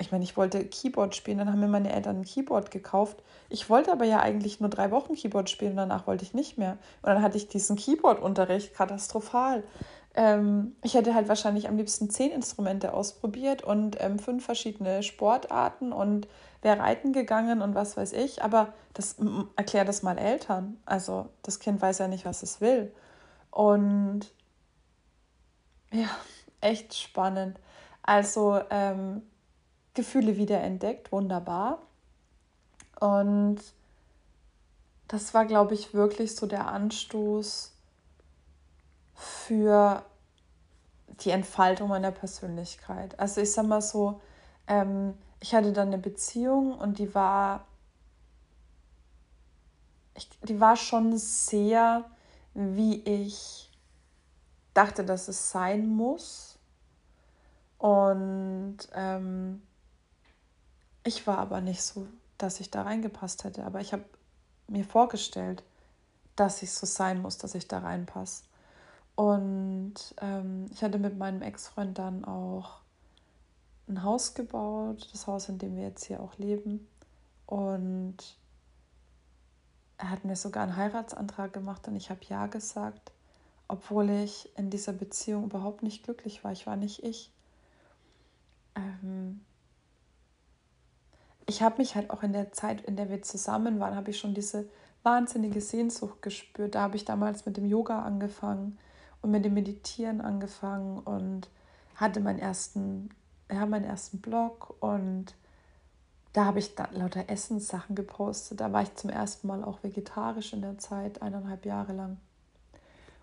[0.03, 3.23] ich meine, ich wollte Keyboard spielen, dann haben mir meine Eltern ein Keyboard gekauft.
[3.49, 6.57] Ich wollte aber ja eigentlich nur drei Wochen Keyboard spielen und danach wollte ich nicht
[6.57, 6.73] mehr.
[7.01, 9.63] Und dann hatte ich diesen Keyboard-Unterricht katastrophal.
[10.15, 15.91] Ähm, ich hätte halt wahrscheinlich am liebsten zehn Instrumente ausprobiert und ähm, fünf verschiedene Sportarten
[15.91, 16.27] und
[16.61, 18.43] wäre reiten gegangen und was weiß ich.
[18.43, 19.15] Aber das
[19.55, 20.77] erklärt das mal Eltern.
[20.85, 22.93] Also das Kind weiß ja nicht, was es will.
[23.49, 24.31] Und
[25.91, 26.09] ja,
[26.61, 27.59] echt spannend.
[28.03, 29.23] Also ähm,
[29.93, 31.79] Gefühle wiederentdeckt, wunderbar.
[32.99, 33.59] Und
[35.07, 37.71] das war, glaube ich, wirklich so der Anstoß
[39.13, 40.03] für
[41.21, 43.19] die Entfaltung meiner Persönlichkeit.
[43.19, 44.21] Also ich sag mal so,
[44.67, 47.65] ähm, ich hatte dann eine Beziehung und die war,
[50.15, 52.05] ich, die war schon sehr,
[52.53, 53.69] wie ich
[54.73, 56.57] dachte, dass es sein muss.
[57.77, 59.61] Und ähm,
[61.03, 63.65] ich war aber nicht so, dass ich da reingepasst hätte.
[63.65, 64.05] Aber ich habe
[64.67, 65.63] mir vorgestellt,
[66.35, 68.43] dass ich so sein muss, dass ich da reinpasse.
[69.15, 72.79] Und ähm, ich hatte mit meinem Ex-Freund dann auch
[73.87, 76.87] ein Haus gebaut, das Haus, in dem wir jetzt hier auch leben.
[77.45, 78.17] Und
[79.97, 83.11] er hat mir sogar einen Heiratsantrag gemacht und ich habe ja gesagt,
[83.67, 86.51] obwohl ich in dieser Beziehung überhaupt nicht glücklich war.
[86.51, 87.31] Ich war nicht ich.
[88.75, 89.41] Ähm
[91.45, 94.19] ich habe mich halt auch in der Zeit, in der wir zusammen waren, habe ich
[94.19, 94.67] schon diese
[95.03, 96.75] wahnsinnige Sehnsucht gespürt.
[96.75, 98.77] Da habe ich damals mit dem Yoga angefangen
[99.21, 101.49] und mit dem Meditieren angefangen und
[101.95, 103.09] hatte meinen ersten,
[103.51, 105.35] ja, meinen ersten Blog und
[106.33, 108.59] da habe ich dann lauter Essenssachen gepostet.
[108.59, 112.17] Da war ich zum ersten Mal auch vegetarisch in der Zeit, eineinhalb Jahre lang.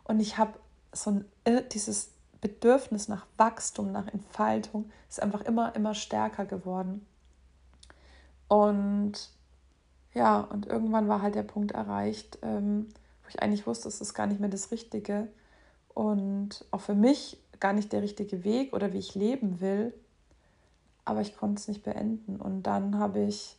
[0.04, 0.52] Und ich habe
[0.92, 7.04] so ein, äh, dieses Bedürfnis nach Wachstum, nach Entfaltung, ist einfach immer, immer stärker geworden.
[8.50, 9.30] Und
[10.12, 12.88] ja, und irgendwann war halt der Punkt erreicht, ähm,
[13.22, 15.28] wo ich eigentlich wusste, es ist gar nicht mehr das Richtige.
[15.94, 19.94] Und auch für mich gar nicht der richtige Weg oder wie ich leben will,
[21.04, 22.40] aber ich konnte es nicht beenden.
[22.40, 23.56] Und dann habe ich,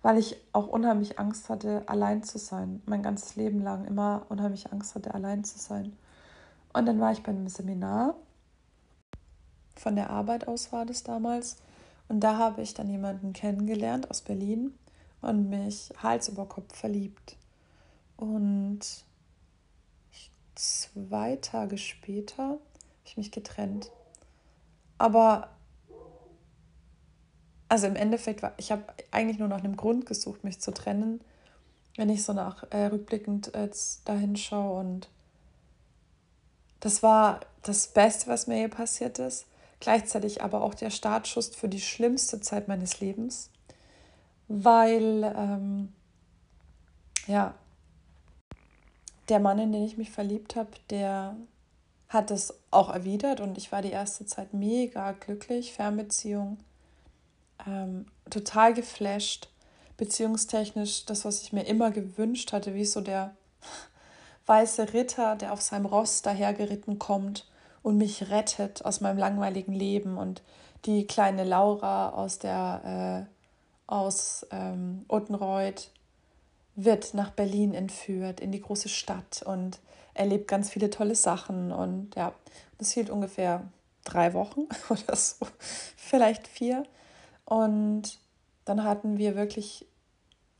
[0.00, 4.72] weil ich auch unheimlich Angst hatte, allein zu sein, mein ganzes Leben lang immer unheimlich
[4.72, 5.94] Angst hatte, allein zu sein.
[6.72, 8.14] Und dann war ich bei einem Seminar,
[9.74, 11.58] von der Arbeit aus war das damals,
[12.08, 14.74] und da habe ich dann jemanden kennengelernt aus Berlin,
[15.26, 17.36] und mich Hals über Kopf verliebt.
[18.16, 18.80] Und
[20.54, 22.60] zwei Tage später habe
[23.04, 23.90] ich mich getrennt.
[24.98, 25.50] Aber
[27.68, 31.20] also im Endeffekt war ich habe eigentlich nur nach einem Grund gesucht, mich zu trennen,
[31.96, 35.08] wenn ich so nach äh, rückblickend jetzt dahin schaue und
[36.80, 39.46] das war das Beste, was mir hier passiert ist.
[39.80, 43.50] Gleichzeitig aber auch der Startschuss für die schlimmste Zeit meines Lebens
[44.48, 45.92] weil ähm,
[47.26, 47.54] ja,
[49.28, 51.36] der Mann, in den ich mich verliebt habe, der
[52.08, 56.58] hat es auch erwidert und ich war die erste Zeit mega glücklich, Fernbeziehung,
[57.66, 59.48] ähm, total geflasht,
[59.96, 63.34] beziehungstechnisch das, was ich mir immer gewünscht hatte, wie so der
[64.46, 67.48] weiße Ritter, der auf seinem Ross dahergeritten kommt
[67.86, 70.42] und mich rettet aus meinem langweiligen Leben und
[70.86, 73.32] die kleine Laura aus der äh,
[73.86, 75.92] aus ähm, Ottenreuth
[76.74, 79.78] wird nach Berlin entführt, in die große Stadt und
[80.14, 81.70] erlebt ganz viele tolle Sachen.
[81.70, 82.34] Und ja,
[82.78, 83.62] das hielt ungefähr
[84.02, 85.46] drei Wochen oder so,
[85.96, 86.82] vielleicht vier.
[87.44, 88.18] Und
[88.64, 89.86] dann hatten wir wirklich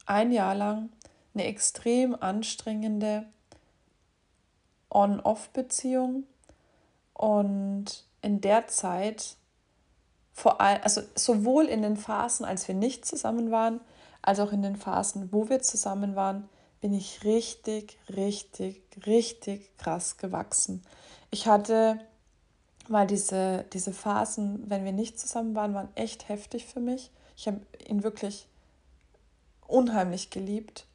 [0.06, 0.90] ein Jahr lang
[1.34, 3.26] eine extrem anstrengende
[4.90, 6.22] On-Off-Beziehung.
[7.16, 9.36] Und in der Zeit
[10.36, 13.80] vor allem, also sowohl in den Phasen, als wir nicht zusammen waren,
[14.20, 16.50] als auch in den Phasen, wo wir zusammen waren,
[16.82, 20.82] bin ich richtig, richtig, richtig krass gewachsen.
[21.30, 21.98] Ich hatte,
[22.86, 27.10] weil diese, diese Phasen, wenn wir nicht zusammen waren, waren echt heftig für mich.
[27.34, 28.46] Ich habe ihn wirklich
[29.66, 30.86] unheimlich geliebt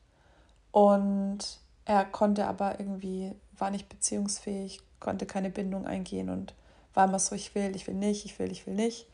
[0.71, 1.39] und
[1.85, 6.53] er konnte aber irgendwie, war nicht beziehungsfähig, konnte keine Bindung eingehen und
[6.93, 9.07] war immer so, ich will, ich will nicht, ich will, ich will nicht.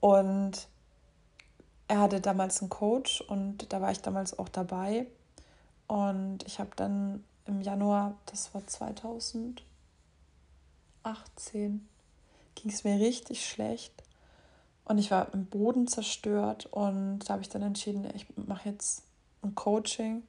[0.00, 0.68] Und
[1.88, 5.06] er hatte damals einen Coach und da war ich damals auch dabei.
[5.86, 9.62] Und ich habe dann im Januar, das war 2018,
[12.54, 13.92] ging es mir richtig schlecht.
[14.84, 19.04] Und ich war im Boden zerstört und da habe ich dann entschieden, ich mache jetzt
[19.42, 20.22] ein Coaching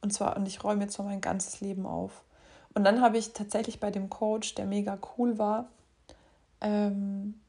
[0.00, 2.22] und zwar und ich räume jetzt mal mein ganzes Leben auf.
[2.74, 5.68] Und dann habe ich tatsächlich bei dem Coach, der mega cool war,
[6.60, 7.40] ähm,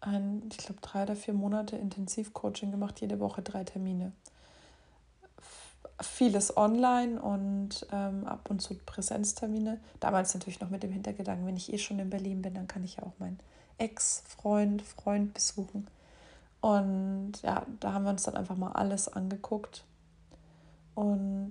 [0.00, 4.12] ein, ich glaube, drei oder vier Monate Intensivcoaching gemacht, jede Woche drei Termine.
[6.00, 9.80] Vieles online und ähm, ab und zu Präsenztermine.
[10.00, 12.84] Damals natürlich noch mit dem Hintergedanken, wenn ich eh schon in Berlin bin, dann kann
[12.84, 13.38] ich ja auch meinen
[13.78, 15.86] Ex-Freund, Freund besuchen.
[16.60, 19.84] Und ja, da haben wir uns dann einfach mal alles angeguckt.
[20.94, 21.50] Und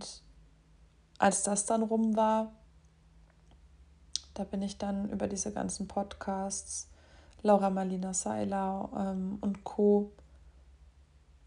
[1.18, 2.52] als das dann rum war,
[4.34, 6.88] da bin ich dann über diese ganzen Podcasts
[7.44, 10.12] Laura Marlina Seiler ähm, und Co.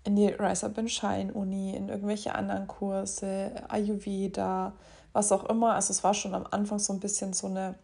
[0.04, 4.74] in die Rise Up in Shine Uni, in irgendwelche anderen Kurse, Ayurveda,
[5.12, 5.74] was auch immer.
[5.74, 7.74] Also es war schon am Anfang so ein bisschen so eine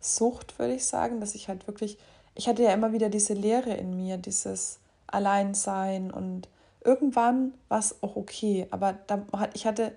[0.00, 1.96] Sucht, würde ich sagen, dass ich halt wirklich,
[2.34, 6.48] ich hatte ja immer wieder diese Leere in mir, dieses Alleinsein und
[6.84, 9.24] irgendwann war es auch okay, aber da,
[9.54, 9.92] ich hatte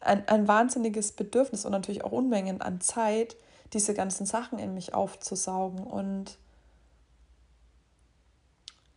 [0.00, 3.36] ein, ein wahnsinniges Bedürfnis und natürlich auch Unmengen an Zeit,
[3.72, 6.36] diese ganzen Sachen in mich aufzusaugen und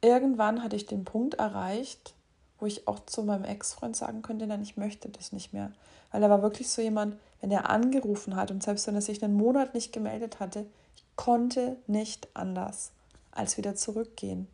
[0.02, 2.16] irgendwann hatte ich den Punkt erreicht
[2.60, 5.72] wo ich auch zu meinem Ex-Freund sagen könnte, nein, ich möchte das nicht mehr.
[6.12, 9.24] Weil er war wirklich so jemand, wenn er angerufen hat und selbst wenn er sich
[9.24, 10.66] einen Monat nicht gemeldet hatte,
[10.96, 12.92] ich konnte nicht anders
[13.32, 14.48] als wieder zurückgehen.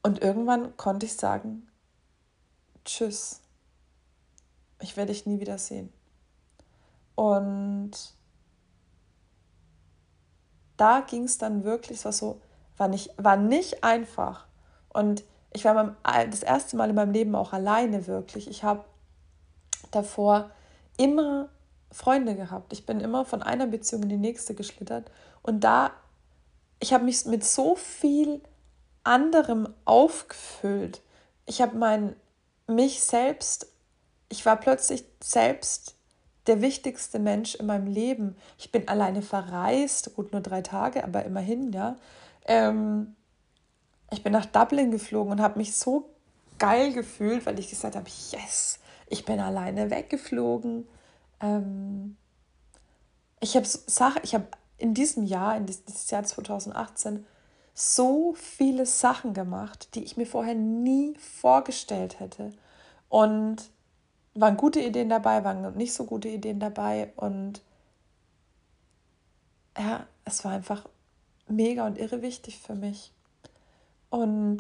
[0.04, 1.68] Und irgendwann konnte ich sagen,
[2.86, 3.42] tschüss,
[4.80, 5.92] ich werde dich nie wieder sehen.
[7.16, 7.92] Und
[10.78, 12.42] da ging es dann wirklich, es war so,
[12.78, 14.46] war nicht, war nicht einfach.
[14.90, 15.96] Und ich war beim,
[16.30, 18.50] das erste Mal in meinem Leben auch alleine wirklich.
[18.50, 18.84] Ich habe
[19.92, 20.52] davor
[20.98, 21.50] immer
[21.92, 22.74] Freunde gehabt.
[22.74, 25.10] Ich bin immer von einer Beziehung in die nächste geschlittert.
[25.42, 25.92] Und da,
[26.80, 28.42] ich habe mich mit so viel
[29.06, 31.02] anderem aufgefüllt.
[31.46, 32.16] Ich habe mein,
[32.68, 33.68] mich selbst,
[34.28, 35.95] ich war plötzlich selbst
[36.48, 38.36] der wichtigste Mensch in meinem Leben.
[38.58, 41.96] Ich bin alleine verreist, gut nur drei Tage, aber immerhin, ja.
[42.46, 43.16] Ähm,
[44.12, 46.10] ich bin nach Dublin geflogen und habe mich so
[46.60, 50.88] geil gefühlt, weil ich gesagt habe, yes, ich bin alleine weggeflogen.
[51.42, 52.18] Ähm,
[53.40, 57.26] ich habe Sache, ich habe in diesem Jahr, in dieses Jahr 2018,
[57.74, 62.54] so viele Sachen gemacht, die ich mir vorher nie vorgestellt hätte.
[63.10, 63.70] Und
[64.36, 67.12] waren gute Ideen dabei, waren nicht so gute Ideen dabei.
[67.16, 67.62] Und
[69.78, 70.86] ja, es war einfach
[71.48, 73.12] mega und irre wichtig für mich.
[74.10, 74.60] Und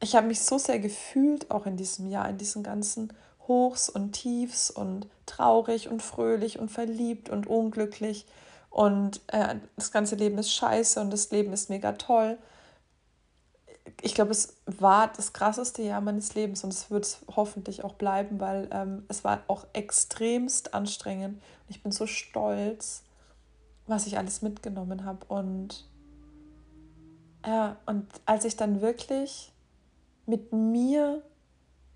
[0.00, 3.12] ich habe mich so sehr gefühlt, auch in diesem Jahr, in diesen ganzen
[3.46, 8.26] Hochs und Tiefs und traurig und fröhlich und verliebt und unglücklich.
[8.70, 12.38] Und äh, das ganze Leben ist scheiße und das Leben ist mega toll.
[14.02, 17.94] Ich glaube, es war das krasseste Jahr meines Lebens und es wird es hoffentlich auch
[17.94, 21.42] bleiben, weil ähm, es war auch extremst anstrengend.
[21.68, 23.02] Ich bin so stolz,
[23.86, 25.26] was ich alles mitgenommen habe.
[25.28, 25.88] Und
[27.46, 29.52] ja, und als ich dann wirklich
[30.26, 31.22] mit mir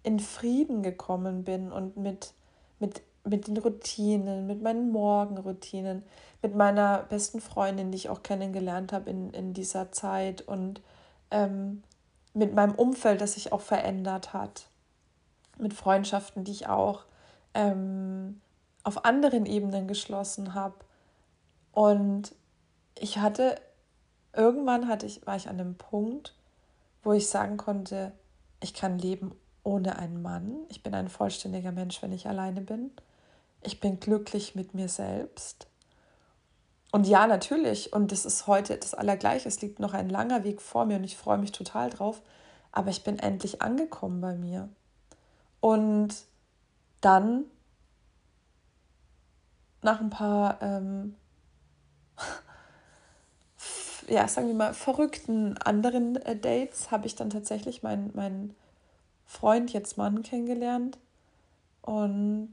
[0.03, 2.32] in Frieden gekommen bin und mit,
[2.78, 6.03] mit, mit den Routinen, mit meinen Morgenroutinen,
[6.43, 10.80] mit meiner besten Freundin, die ich auch kennengelernt habe in, in dieser Zeit und
[11.33, 11.83] ähm,
[12.35, 14.68] mit meinem Umfeld, das sich auch verändert hat,
[15.59, 17.05] mit Freundschaften, die ich auch
[17.55, 18.41] ähm,
[18.85, 20.76] auf anderen Ebenen geschlossen habe.
[21.72, 22.35] Und
[22.99, 23.57] ich hatte
[24.35, 26.35] irgendwann hatte ich, war ich an einem Punkt,
[27.03, 28.12] wo ich sagen konnte,
[28.61, 30.57] ich kann leben ohne einen Mann.
[30.68, 32.91] Ich bin ein vollständiger Mensch, wenn ich alleine bin.
[33.61, 35.66] Ich bin glücklich mit mir selbst.
[36.93, 39.49] Und ja, natürlich, und das ist heute das Allergleiche.
[39.49, 42.20] Es liegt noch ein langer Weg vor mir und ich freue mich total drauf.
[42.70, 44.68] Aber ich bin endlich angekommen bei mir.
[45.61, 46.14] Und
[47.01, 47.45] dann,
[49.80, 51.16] nach ein paar ähm,
[54.09, 58.55] ja, sagen wir mal, verrückten anderen äh, Dates habe ich dann tatsächlich meinen mein
[59.24, 60.99] Freund, jetzt Mann, kennengelernt.
[61.80, 62.53] Und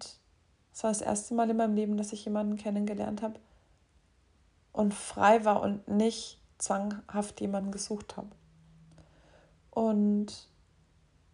[0.73, 3.35] es war das erste Mal in meinem Leben, dass ich jemanden kennengelernt habe
[4.79, 8.29] und frei war und nicht zwanghaft jemanden gesucht habe.
[9.71, 10.47] Und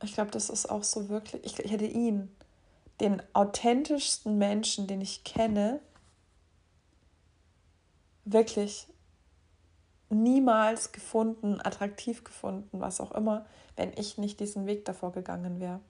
[0.02, 2.36] ich glaube, das ist auch so wirklich, ich, ich hätte ihn,
[3.00, 5.80] den authentischsten Menschen, den ich kenne,
[8.24, 8.88] wirklich
[10.10, 15.82] niemals gefunden, attraktiv gefunden, was auch immer, wenn ich nicht diesen Weg davor gegangen wäre.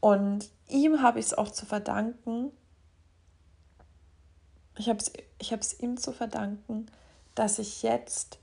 [0.00, 2.50] Und ihm habe ich es auch zu verdanken,
[4.78, 6.86] ich habe es ich ihm zu verdanken,
[7.34, 8.38] dass ich jetzt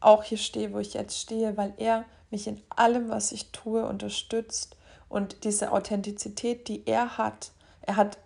[0.00, 3.86] auch hier stehe, wo ich jetzt stehe, weil er mich in allem, was ich tue,
[3.86, 4.76] unterstützt
[5.08, 8.18] und diese Authentizität, die er hat, er hat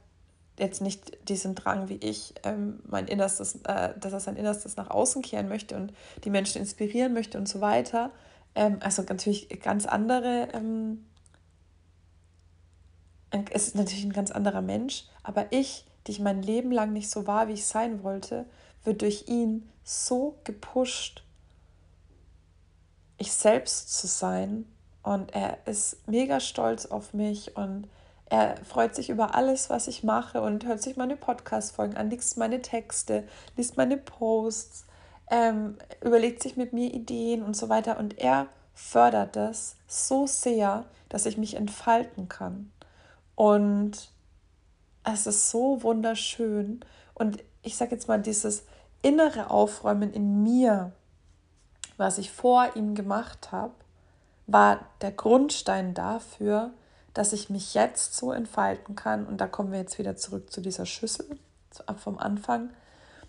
[0.59, 4.90] jetzt nicht diesen Drang wie ich, ähm, mein Innerstes, äh, dass er sein Innerstes nach
[4.90, 5.92] außen kehren möchte und
[6.24, 8.11] die Menschen inspirieren möchte und so weiter.
[8.54, 11.04] Ähm, also natürlich ganz andere, ähm,
[13.50, 17.11] es ist natürlich ein ganz anderer Mensch, aber ich, die ich mein Leben lang nicht
[17.11, 18.46] so war, wie ich sein wollte,
[18.82, 21.22] wird durch ihn so gepusht,
[23.18, 24.64] ich selbst zu sein.
[25.02, 27.88] Und er ist mega stolz auf mich und
[28.30, 32.38] er freut sich über alles, was ich mache und hört sich meine Podcast-Folgen an, liest
[32.38, 34.86] meine Texte, liest meine Posts,
[35.30, 37.98] ähm, überlegt sich mit mir Ideen und so weiter.
[37.98, 42.72] Und er fördert das so sehr, dass ich mich entfalten kann.
[43.34, 44.11] Und
[45.05, 46.80] es ist so wunderschön.
[47.14, 48.64] Und ich sage jetzt mal, dieses
[49.03, 50.92] innere Aufräumen in mir,
[51.96, 53.74] was ich vor ihm gemacht habe,
[54.46, 56.72] war der Grundstein dafür,
[57.14, 59.26] dass ich mich jetzt so entfalten kann.
[59.26, 61.38] Und da kommen wir jetzt wieder zurück zu dieser Schüssel,
[61.96, 62.70] vom Anfang,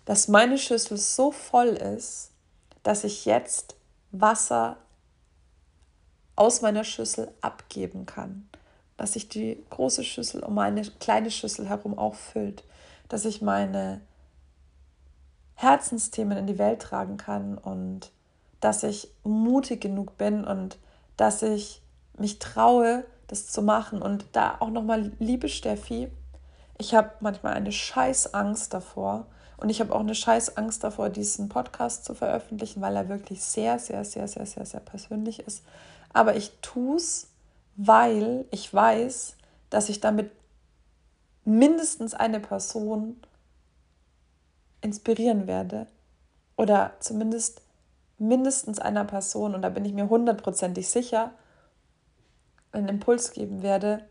[0.04, 2.30] dass meine Schüssel so voll ist,
[2.82, 3.76] dass ich jetzt
[4.12, 4.76] Wasser
[6.36, 8.48] aus meiner Schüssel abgeben kann.
[9.00, 12.64] Dass sich die große Schüssel um meine kleine Schüssel herum auch füllt.
[13.08, 14.02] Dass ich meine
[15.54, 18.10] Herzensthemen in die Welt tragen kann und
[18.60, 20.76] dass ich mutig genug bin und
[21.16, 21.80] dass ich
[22.18, 24.02] mich traue, das zu machen.
[24.02, 26.10] Und da auch nochmal, liebe Steffi,
[26.76, 29.28] ich habe manchmal eine Scheißangst davor.
[29.56, 33.78] Und ich habe auch eine Scheißangst davor, diesen Podcast zu veröffentlichen, weil er wirklich sehr,
[33.78, 35.62] sehr, sehr, sehr, sehr, sehr persönlich ist.
[36.12, 37.29] Aber ich tue es,
[37.76, 39.36] weil ich weiß,
[39.70, 40.30] dass ich damit
[41.44, 43.16] mindestens eine Person
[44.80, 45.86] inspirieren werde.
[46.56, 47.62] Oder zumindest
[48.18, 51.32] mindestens einer Person, und da bin ich mir hundertprozentig sicher,
[52.72, 54.06] einen Impuls geben werde,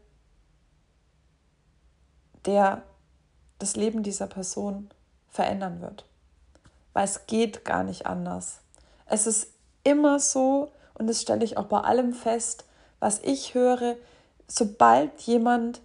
[2.46, 2.84] der
[3.60, 4.90] das Leben dieser Person
[5.28, 6.06] verändern wird.
[6.94, 8.62] Weil es geht gar nicht anders.
[9.06, 9.54] Es ist
[9.84, 12.66] immer so, und das stelle ich auch bei allem fest,
[13.00, 13.96] was ich höre,
[14.48, 15.82] sobald jemand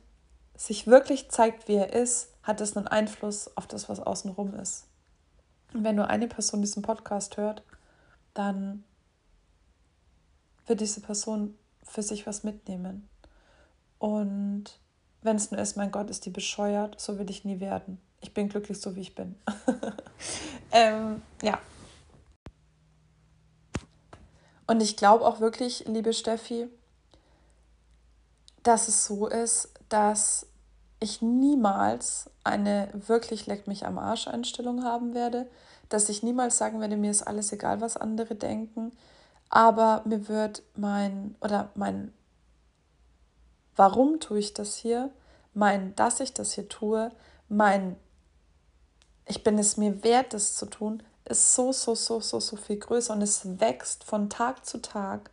[0.57, 4.87] sich wirklich zeigt, wie er ist, hat es einen Einfluss auf das, was außenrum ist.
[5.73, 7.63] Und wenn nur eine Person diesen Podcast hört,
[8.35, 8.85] dann
[10.67, 13.09] wird diese Person für sich was mitnehmen.
[13.99, 14.79] Und
[15.23, 18.01] wenn es nur ist, mein Gott, ist die bescheuert, so will ich nie werden.
[18.21, 19.35] Ich bin glücklich, so wie ich bin.
[20.73, 21.59] ähm, ja.
[24.67, 26.69] Und ich glaube auch wirklich, liebe Steffi,
[28.65, 30.47] dass es so ist, dass
[30.99, 35.49] ich niemals eine wirklich leck mich am Arsch Einstellung haben werde,
[35.89, 38.93] dass ich niemals sagen werde, mir ist alles egal, was andere denken,
[39.51, 42.13] aber mir wird mein oder mein
[43.77, 45.11] warum tue ich das hier,
[45.53, 47.13] mein dass ich das hier tue,
[47.49, 47.97] mein
[49.27, 52.79] ich bin es mir wert, das zu tun, ist so, so, so, so, so viel
[52.79, 55.31] größer und es wächst von Tag zu Tag,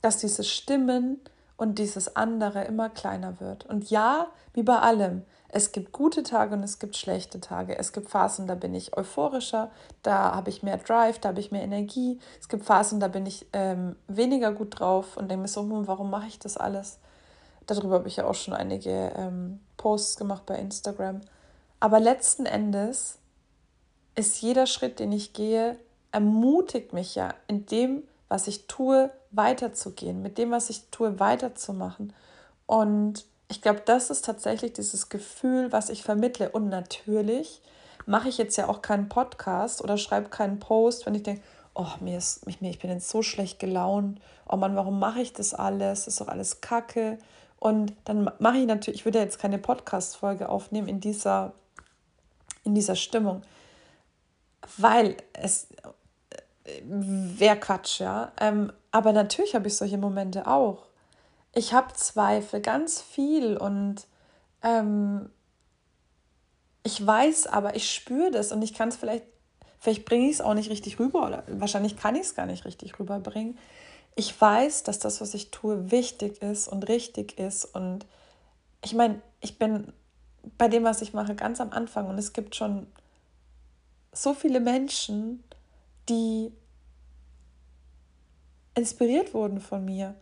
[0.00, 1.20] dass diese Stimmen
[1.58, 3.66] und dieses andere immer kleiner wird.
[3.66, 7.76] Und ja, wie bei allem, es gibt gute Tage und es gibt schlechte Tage.
[7.76, 9.70] Es gibt Phasen, da bin ich euphorischer,
[10.02, 12.20] da habe ich mehr Drive, da habe ich mehr Energie.
[12.40, 15.88] Es gibt Phasen, da bin ich ähm, weniger gut drauf und denke mir so, hm,
[15.88, 17.00] warum mache ich das alles?
[17.66, 21.22] Darüber habe ich ja auch schon einige ähm, Posts gemacht bei Instagram.
[21.80, 23.18] Aber letzten Endes
[24.14, 25.76] ist jeder Schritt, den ich gehe,
[26.12, 32.12] ermutigt mich ja in dem, was ich tue, weiterzugehen, mit dem, was ich tue, weiterzumachen.
[32.66, 36.50] Und ich glaube, das ist tatsächlich dieses Gefühl, was ich vermittle.
[36.50, 37.62] Und natürlich
[38.06, 41.42] mache ich jetzt ja auch keinen Podcast oder schreibe keinen Post, wenn ich denke,
[41.74, 44.20] oh, mir ist, ich, ich bin jetzt so schlecht gelaunt.
[44.48, 46.04] Oh Mann, warum mache ich das alles?
[46.04, 47.18] Das ist doch alles Kacke.
[47.58, 51.52] Und dann mache ich natürlich, ich würde jetzt keine Podcast-Folge aufnehmen in dieser,
[52.64, 53.42] in dieser Stimmung,
[54.76, 55.68] weil es
[56.84, 58.32] wäre Quatsch, ja.
[58.40, 60.86] Ähm, aber natürlich habe ich solche Momente auch.
[61.54, 64.06] Ich habe Zweifel, ganz viel und
[64.62, 65.30] ähm,
[66.82, 69.24] ich weiß aber, ich spüre das und ich kann es vielleicht,
[69.78, 72.64] vielleicht bringe ich es auch nicht richtig rüber oder wahrscheinlich kann ich es gar nicht
[72.64, 73.58] richtig rüberbringen.
[74.14, 78.06] Ich weiß, dass das, was ich tue, wichtig ist und richtig ist und
[78.84, 79.92] ich meine, ich bin
[80.56, 82.86] bei dem, was ich mache, ganz am Anfang und es gibt schon
[84.12, 85.44] so viele Menschen,
[86.08, 86.52] die
[88.74, 90.14] inspiriert wurden von mir.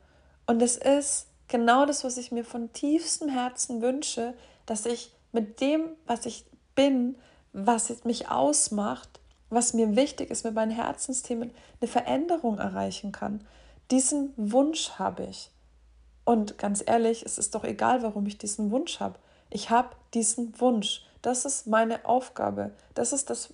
[0.46, 4.34] Und es ist genau das, was ich mir von tiefstem Herzen wünsche,
[4.64, 7.16] dass ich mit dem, was ich bin,
[7.52, 13.46] was mich ausmacht, was mir wichtig ist, mit meinen Herzensthemen eine Veränderung erreichen kann.
[13.90, 15.50] Diesen Wunsch habe ich.
[16.24, 19.18] Und ganz ehrlich, es ist doch egal, warum ich diesen Wunsch habe.
[19.48, 21.05] Ich habe diesen Wunsch.
[21.26, 22.70] Das ist meine Aufgabe.
[22.94, 23.52] Das ist, das,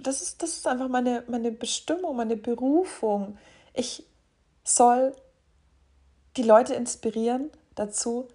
[0.00, 3.38] das ist, das ist einfach meine, meine Bestimmung, meine Berufung.
[3.72, 4.04] Ich
[4.64, 5.14] soll
[6.36, 8.26] die Leute inspirieren dazu,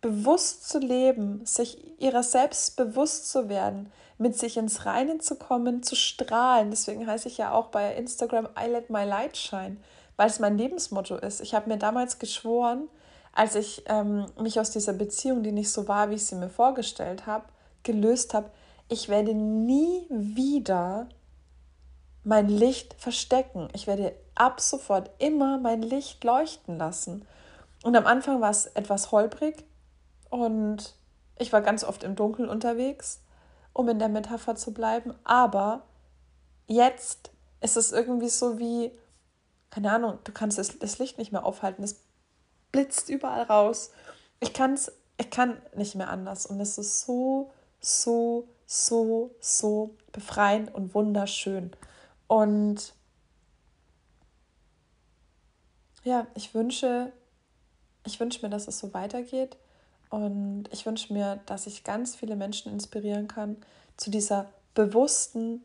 [0.00, 5.82] bewusst zu leben, sich ihrer selbst bewusst zu werden, mit sich ins Reine zu kommen,
[5.82, 6.70] zu strahlen.
[6.70, 9.78] Deswegen heiße ich ja auch bei Instagram I let my light shine,
[10.16, 11.40] weil es mein Lebensmotto ist.
[11.40, 12.88] Ich habe mir damals geschworen,
[13.32, 16.50] als ich ähm, mich aus dieser Beziehung, die nicht so war, wie ich sie mir
[16.50, 17.44] vorgestellt habe,
[17.82, 18.50] gelöst habe,
[18.88, 21.08] ich werde nie wieder
[22.24, 23.68] mein Licht verstecken.
[23.74, 27.26] Ich werde ab sofort immer mein Licht leuchten lassen.
[27.82, 29.64] Und am Anfang war es etwas holprig
[30.30, 30.94] und
[31.38, 33.20] Ich war ganz oft im Dunkeln unterwegs,
[33.72, 35.14] um in der Metapher zu bleiben.
[35.24, 35.82] Aber
[36.66, 38.90] jetzt ist es irgendwie so wie,
[39.70, 41.84] keine Ahnung, du kannst das, das Licht nicht mehr aufhalten.
[41.84, 42.00] Es
[42.72, 43.92] blitzt überall raus.
[44.40, 46.46] Ich, kann's, ich kann nicht mehr anders.
[46.46, 51.72] Und es ist so, so, so, so befreiend und wunderschön.
[52.26, 52.94] Und
[56.04, 57.12] ja, ich wünsche,
[58.04, 59.56] ich wünsche mir, dass es so weitergeht.
[60.10, 63.56] Und ich wünsche mir, dass ich ganz viele Menschen inspirieren kann
[63.96, 65.62] zu dieser bewussten,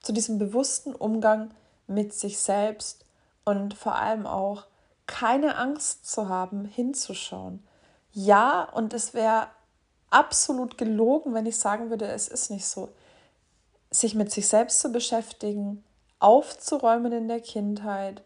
[0.00, 1.50] zu diesem bewussten Umgang
[1.86, 3.04] mit sich selbst
[3.44, 4.66] und vor allem auch
[5.06, 7.62] keine Angst zu haben, hinzuschauen.
[8.12, 9.48] Ja, und es wäre
[10.10, 12.90] absolut gelogen, wenn ich sagen würde, es ist nicht so.
[13.90, 15.82] Sich mit sich selbst zu beschäftigen,
[16.18, 18.22] aufzuräumen in der Kindheit,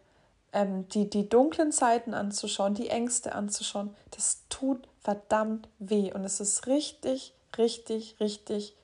[0.52, 6.40] ähm, die, die dunklen Seiten anzuschauen, die Ängste anzuschauen, das tut verdammt weh und es
[6.40, 8.74] ist richtig, richtig, richtig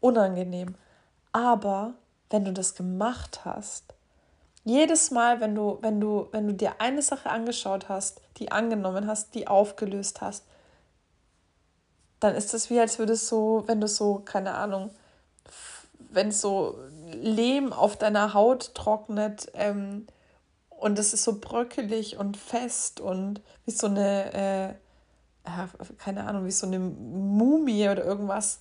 [0.00, 0.74] unangenehm.
[1.32, 1.94] Aber
[2.30, 3.84] wenn du das gemacht hast,
[4.64, 9.06] jedes Mal, wenn du, wenn du, wenn du dir eine Sache angeschaut hast, die angenommen
[9.06, 10.44] hast, die aufgelöst hast,
[12.20, 14.90] dann ist es wie, als würdest so, wenn du so, keine Ahnung,
[16.10, 16.78] wenn so
[17.12, 20.06] Lehm auf deiner Haut trocknet ähm,
[20.68, 24.78] und es ist so bröckelig und fest und wie so eine,
[25.44, 25.54] äh,
[25.98, 28.60] keine Ahnung, wie so eine Mumie oder irgendwas,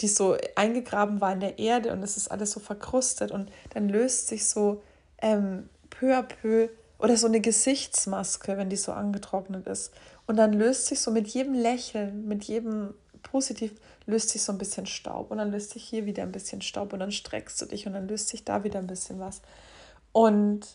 [0.00, 3.88] die so eingegraben war in der Erde und es ist alles so verkrustet und dann
[3.88, 4.82] löst sich so
[5.20, 9.92] ähm, peu à peu oder so eine Gesichtsmaske, wenn die so angetrocknet ist.
[10.26, 13.72] Und dann löst sich so mit jedem Lächeln, mit jedem positiv,
[14.06, 16.92] löst sich so ein bisschen Staub und dann löst sich hier wieder ein bisschen Staub
[16.92, 19.42] und dann streckst du dich und dann löst sich da wieder ein bisschen was.
[20.12, 20.66] Und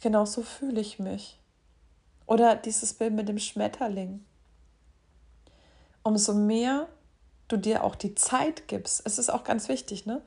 [0.00, 1.38] genau so fühle ich mich.
[2.26, 4.24] Oder dieses Bild mit dem Schmetterling.
[6.02, 6.88] Umso mehr
[7.48, 10.20] du dir auch die Zeit gibst, es ist auch ganz wichtig, ne?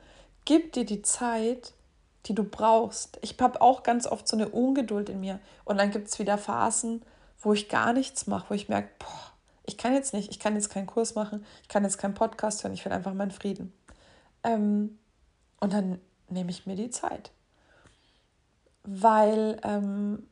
[0.44, 1.72] Gib dir die Zeit,
[2.26, 3.18] die du brauchst.
[3.22, 5.38] Ich habe auch ganz oft so eine Ungeduld in mir.
[5.64, 7.02] Und dann gibt es wieder Phasen,
[7.42, 9.32] wo ich gar nichts mache, wo ich merke, boah,
[9.64, 12.62] ich kann jetzt nicht, ich kann jetzt keinen Kurs machen, ich kann jetzt keinen Podcast
[12.62, 13.72] hören, ich will einfach meinen Frieden.
[14.44, 14.98] Ähm,
[15.60, 17.30] und dann nehme ich mir die Zeit.
[18.84, 20.26] Weil ähm,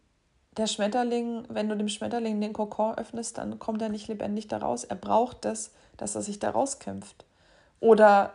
[0.56, 4.84] der Schmetterling, wenn du dem Schmetterling den Kokon öffnest, dann kommt er nicht lebendig daraus.
[4.84, 7.24] Er braucht das, dass er sich daraus kämpft.
[7.78, 8.32] Oder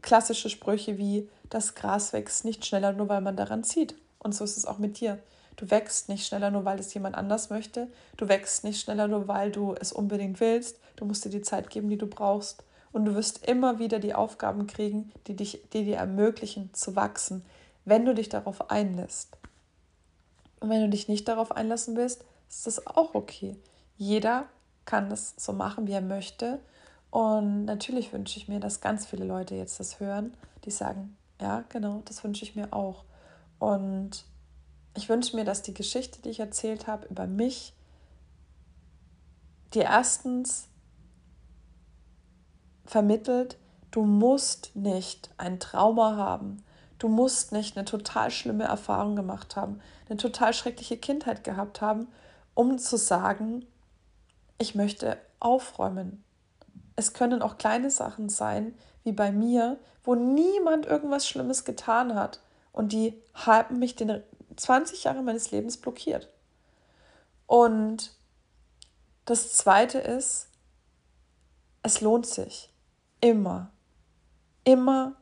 [0.00, 3.94] klassische Sprüche wie, das Gras wächst nicht schneller, nur weil man daran zieht.
[4.18, 5.18] Und so ist es auch mit dir.
[5.56, 7.88] Du wächst nicht schneller, nur weil es jemand anders möchte.
[8.16, 10.78] Du wächst nicht schneller, nur weil du es unbedingt willst.
[10.96, 12.64] Du musst dir die Zeit geben, die du brauchst.
[12.92, 17.44] Und du wirst immer wieder die Aufgaben kriegen, die, dich, die dir ermöglichen zu wachsen,
[17.84, 19.36] wenn du dich darauf einlässt.
[20.60, 23.56] Und wenn du dich nicht darauf einlassen willst, ist das auch okay.
[23.96, 24.46] Jeder
[24.84, 26.60] kann das so machen, wie er möchte.
[27.10, 30.34] Und natürlich wünsche ich mir, dass ganz viele Leute jetzt das hören,
[30.64, 33.04] die sagen, ja, genau, das wünsche ich mir auch.
[33.58, 34.24] Und
[34.94, 37.74] ich wünsche mir, dass die Geschichte, die ich erzählt habe über mich,
[39.72, 40.68] dir erstens
[42.84, 43.58] vermittelt,
[43.90, 46.62] du musst nicht ein Trauma haben,
[46.98, 52.08] du musst nicht eine total schlimme Erfahrung gemacht haben, eine total schreckliche Kindheit gehabt haben,
[52.54, 53.64] um zu sagen,
[54.58, 56.22] ich möchte aufräumen.
[56.96, 58.74] Es können auch kleine Sachen sein,
[59.04, 62.40] wie bei mir, wo niemand irgendwas Schlimmes getan hat
[62.72, 64.22] und die haben mich den
[64.56, 66.28] 20 Jahre meines Lebens blockiert.
[67.46, 68.12] Und
[69.24, 70.48] das Zweite ist,
[71.82, 72.70] es lohnt sich
[73.20, 73.70] immer,
[74.64, 75.14] immer,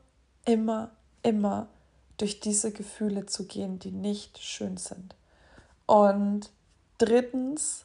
[0.44, 0.90] immer,
[1.22, 1.68] immer
[2.16, 5.14] durch diese Gefühle zu gehen, die nicht schön sind.
[5.86, 6.50] Und
[6.98, 7.84] drittens,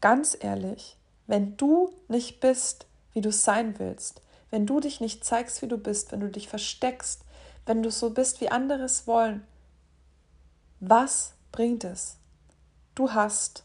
[0.00, 0.96] ganz ehrlich,
[1.26, 4.20] wenn du nicht bist, wie du sein willst,
[4.50, 7.22] wenn du dich nicht zeigst, wie du bist, wenn du dich versteckst,
[7.66, 9.46] wenn du so bist, wie andere es wollen,
[10.80, 12.18] was bringt es?
[12.94, 13.64] Du hast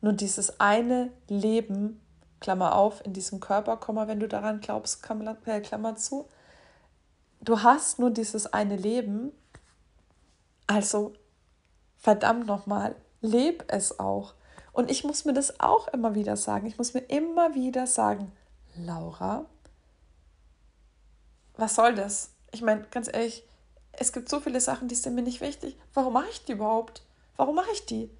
[0.00, 2.00] nur dieses eine Leben,
[2.40, 6.28] Klammer auf, in diesem Körper, Komma, wenn du daran glaubst, Klammer, äh, Klammer zu.
[7.40, 9.32] Du hast nur dieses eine Leben,
[10.66, 11.14] also
[11.96, 14.34] verdammt nochmal, leb es auch.
[14.72, 16.66] Und ich muss mir das auch immer wieder sagen.
[16.66, 18.32] Ich muss mir immer wieder sagen,
[18.76, 19.46] Laura,
[21.56, 22.30] was soll das?
[22.52, 23.44] Ich meine, ganz ehrlich,
[23.98, 25.76] es gibt so viele Sachen, die sind mir nicht wichtig.
[25.94, 27.02] Warum mache ich die überhaupt?
[27.36, 28.10] Warum mache ich die?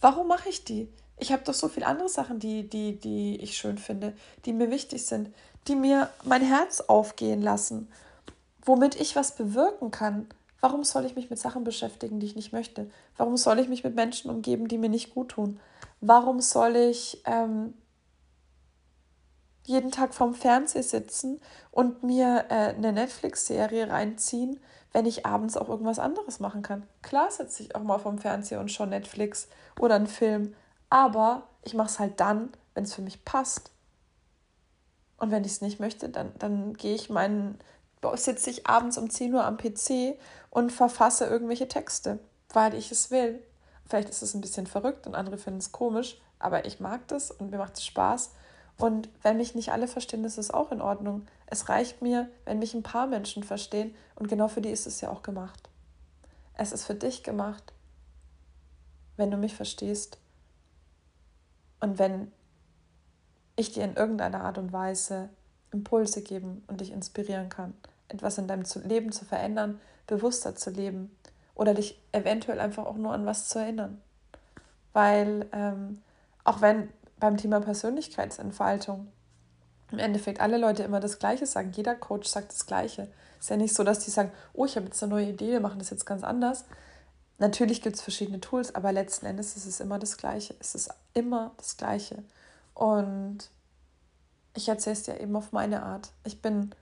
[0.00, 0.88] Warum mache ich die?
[1.18, 4.14] Ich habe doch so viele andere Sachen, die, die, die ich schön finde,
[4.44, 5.32] die mir wichtig sind,
[5.68, 7.88] die mir mein Herz aufgehen lassen,
[8.64, 10.26] womit ich was bewirken kann.
[10.60, 12.90] Warum soll ich mich mit Sachen beschäftigen, die ich nicht möchte?
[13.16, 15.60] Warum soll ich mich mit Menschen umgeben, die mir nicht gut tun?
[16.00, 17.74] Warum soll ich ähm,
[19.64, 24.60] jeden Tag vorm Fernseher sitzen und mir äh, eine Netflix-Serie reinziehen,
[24.92, 26.86] wenn ich abends auch irgendwas anderes machen kann.
[27.02, 30.54] Klar sitze ich auch mal vorm Fernseher und schaue Netflix oder einen Film,
[30.90, 33.70] aber ich mache es halt dann, wenn es für mich passt.
[35.16, 37.58] Und wenn ich es nicht möchte, dann, dann gehe ich meinen,
[38.14, 40.18] sitze ich abends um 10 Uhr am PC
[40.50, 42.18] und verfasse irgendwelche Texte,
[42.52, 43.40] weil ich es will.
[43.86, 47.30] Vielleicht ist es ein bisschen verrückt und andere finden es komisch, aber ich mag das
[47.30, 48.32] und mir macht es Spaß.
[48.78, 51.26] Und wenn mich nicht alle verstehen, ist es auch in Ordnung.
[51.52, 55.02] Es reicht mir, wenn mich ein paar Menschen verstehen und genau für die ist es
[55.02, 55.68] ja auch gemacht.
[56.54, 57.74] Es ist für dich gemacht,
[59.18, 60.16] wenn du mich verstehst
[61.78, 62.32] und wenn
[63.54, 65.28] ich dir in irgendeiner Art und Weise
[65.72, 67.74] Impulse geben und dich inspirieren kann,
[68.08, 71.14] etwas in deinem Leben zu verändern, bewusster zu leben
[71.54, 74.00] oder dich eventuell einfach auch nur an was zu erinnern.
[74.94, 76.00] Weil ähm,
[76.44, 76.88] auch wenn
[77.20, 79.08] beim Thema Persönlichkeitsentfaltung
[79.92, 83.08] im Endeffekt alle Leute immer das Gleiche sagen, jeder Coach sagt das Gleiche.
[83.38, 85.52] Es ist ja nicht so, dass die sagen, oh, ich habe jetzt eine neue Idee,
[85.52, 86.64] wir machen das jetzt ganz anders.
[87.38, 90.54] Natürlich gibt es verschiedene Tools, aber letzten Endes ist es immer das Gleiche.
[90.60, 92.22] Es ist immer das Gleiche.
[92.74, 93.50] Und
[94.54, 96.10] ich erzähle es dir eben auf meine Art.
[96.24, 96.74] Ich bin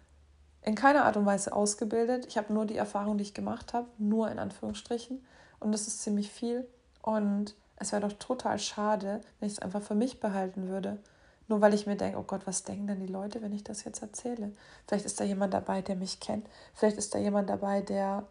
[0.63, 2.27] in keiner Art und Weise ausgebildet.
[2.27, 5.25] Ich habe nur die Erfahrung, die ich gemacht habe, nur in Anführungsstrichen.
[5.61, 6.67] Und das ist ziemlich viel.
[7.03, 10.99] Und es wäre doch total schade, wenn ich es einfach für mich behalten würde.
[11.51, 13.83] Nur weil ich mir denke, oh Gott, was denken denn die Leute, wenn ich das
[13.83, 14.53] jetzt erzähle?
[14.87, 16.47] Vielleicht ist da jemand dabei, der mich kennt.
[16.75, 18.23] Vielleicht ist da jemand dabei, der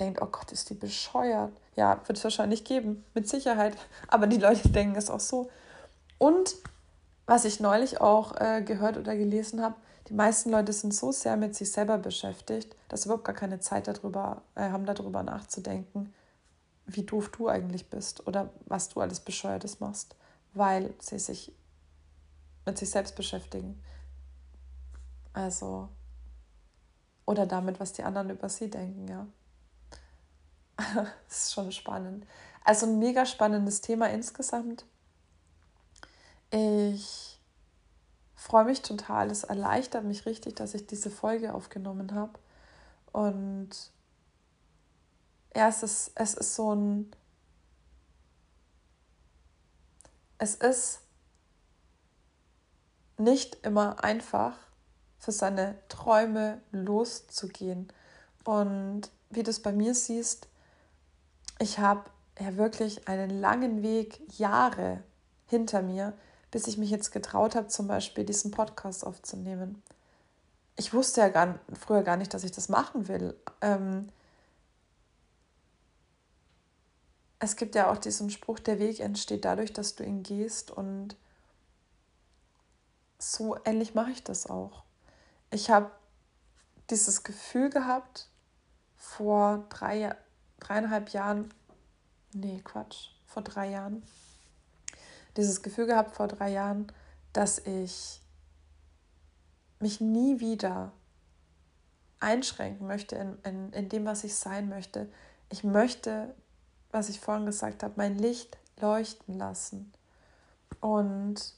[0.00, 1.52] denkt, oh Gott, ist die bescheuert.
[1.76, 3.76] Ja, wird es wahrscheinlich geben, mit Sicherheit.
[4.08, 5.50] Aber die Leute denken es auch so.
[6.16, 6.56] Und
[7.26, 9.74] was ich neulich auch äh, gehört oder gelesen habe,
[10.08, 13.60] die meisten Leute sind so sehr mit sich selber beschäftigt, dass sie überhaupt gar keine
[13.60, 16.14] Zeit darüber äh, haben, darüber nachzudenken,
[16.86, 20.16] wie doof du eigentlich bist oder was du alles Bescheuertes machst,
[20.54, 21.52] weil sie sich
[22.64, 23.82] mit sich selbst beschäftigen.
[25.32, 25.88] Also,
[27.26, 29.26] oder damit, was die anderen über sie denken, ja.
[31.28, 32.26] das ist schon spannend.
[32.64, 34.84] Also ein mega spannendes Thema insgesamt.
[36.50, 37.40] Ich
[38.34, 39.30] freue mich total.
[39.30, 42.38] Es erleichtert mich richtig, dass ich diese Folge aufgenommen habe.
[43.12, 43.70] Und
[45.54, 47.12] ja, es ist, es ist so ein.
[50.38, 51.01] Es ist
[53.22, 54.56] nicht immer einfach,
[55.18, 57.88] für seine Träume loszugehen.
[58.44, 60.48] Und wie du es bei mir siehst,
[61.60, 62.10] ich habe
[62.40, 65.02] ja wirklich einen langen Weg, Jahre
[65.46, 66.12] hinter mir,
[66.50, 69.82] bis ich mich jetzt getraut habe, zum Beispiel diesen Podcast aufzunehmen.
[70.76, 73.36] Ich wusste ja gar, früher gar nicht, dass ich das machen will.
[73.60, 74.08] Ähm,
[77.38, 81.16] es gibt ja auch diesen Spruch, der Weg entsteht dadurch, dass du ihn gehst und
[83.22, 84.82] so ähnlich mache ich das auch.
[85.50, 85.90] Ich habe
[86.90, 88.28] dieses Gefühl gehabt
[88.96, 90.14] vor drei,
[90.60, 91.52] dreieinhalb Jahren,
[92.32, 94.02] nee, Quatsch, vor drei Jahren,
[95.36, 96.90] dieses Gefühl gehabt vor drei Jahren,
[97.32, 98.20] dass ich
[99.78, 100.92] mich nie wieder
[102.20, 105.08] einschränken möchte in, in, in dem, was ich sein möchte.
[105.48, 106.34] Ich möchte,
[106.90, 109.92] was ich vorhin gesagt habe, mein Licht leuchten lassen.
[110.80, 111.54] Und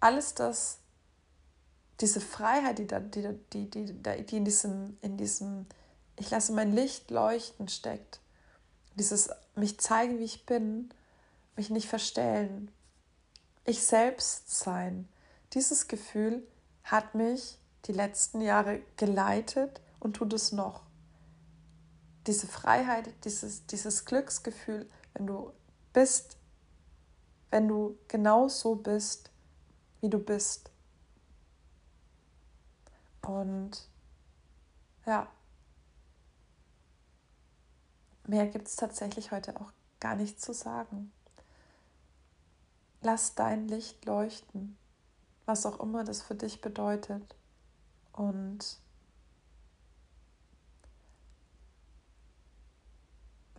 [0.00, 0.78] alles das,
[2.00, 5.66] diese Freiheit, die, da, die, die, die, die in, diesem, in diesem,
[6.18, 8.20] ich lasse mein Licht leuchten steckt,
[8.96, 10.90] dieses mich zeigen, wie ich bin,
[11.56, 12.70] mich nicht verstellen,
[13.64, 15.08] ich selbst sein.
[15.52, 16.46] Dieses Gefühl
[16.84, 20.82] hat mich die letzten Jahre geleitet und tut es noch.
[22.26, 25.52] Diese Freiheit, dieses, dieses Glücksgefühl, wenn du
[25.92, 26.36] bist,
[27.50, 29.30] wenn du genau so bist,
[30.00, 30.70] wie du bist.
[33.22, 33.88] Und
[35.04, 35.28] ja,
[38.26, 41.12] mehr gibt es tatsächlich heute auch gar nicht zu sagen.
[43.02, 44.76] Lass dein Licht leuchten,
[45.44, 47.34] was auch immer das für dich bedeutet.
[48.12, 48.78] Und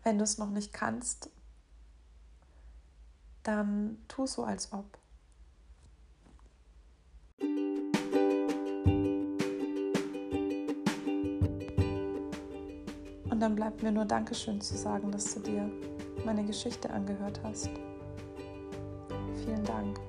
[0.04, 1.30] wenn du es noch nicht kannst,
[3.44, 4.98] dann tu so, als ob.
[13.38, 15.70] Und dann bleibt mir nur Dankeschön zu sagen, dass du dir
[16.26, 17.70] meine Geschichte angehört hast.
[19.46, 20.00] Vielen Dank.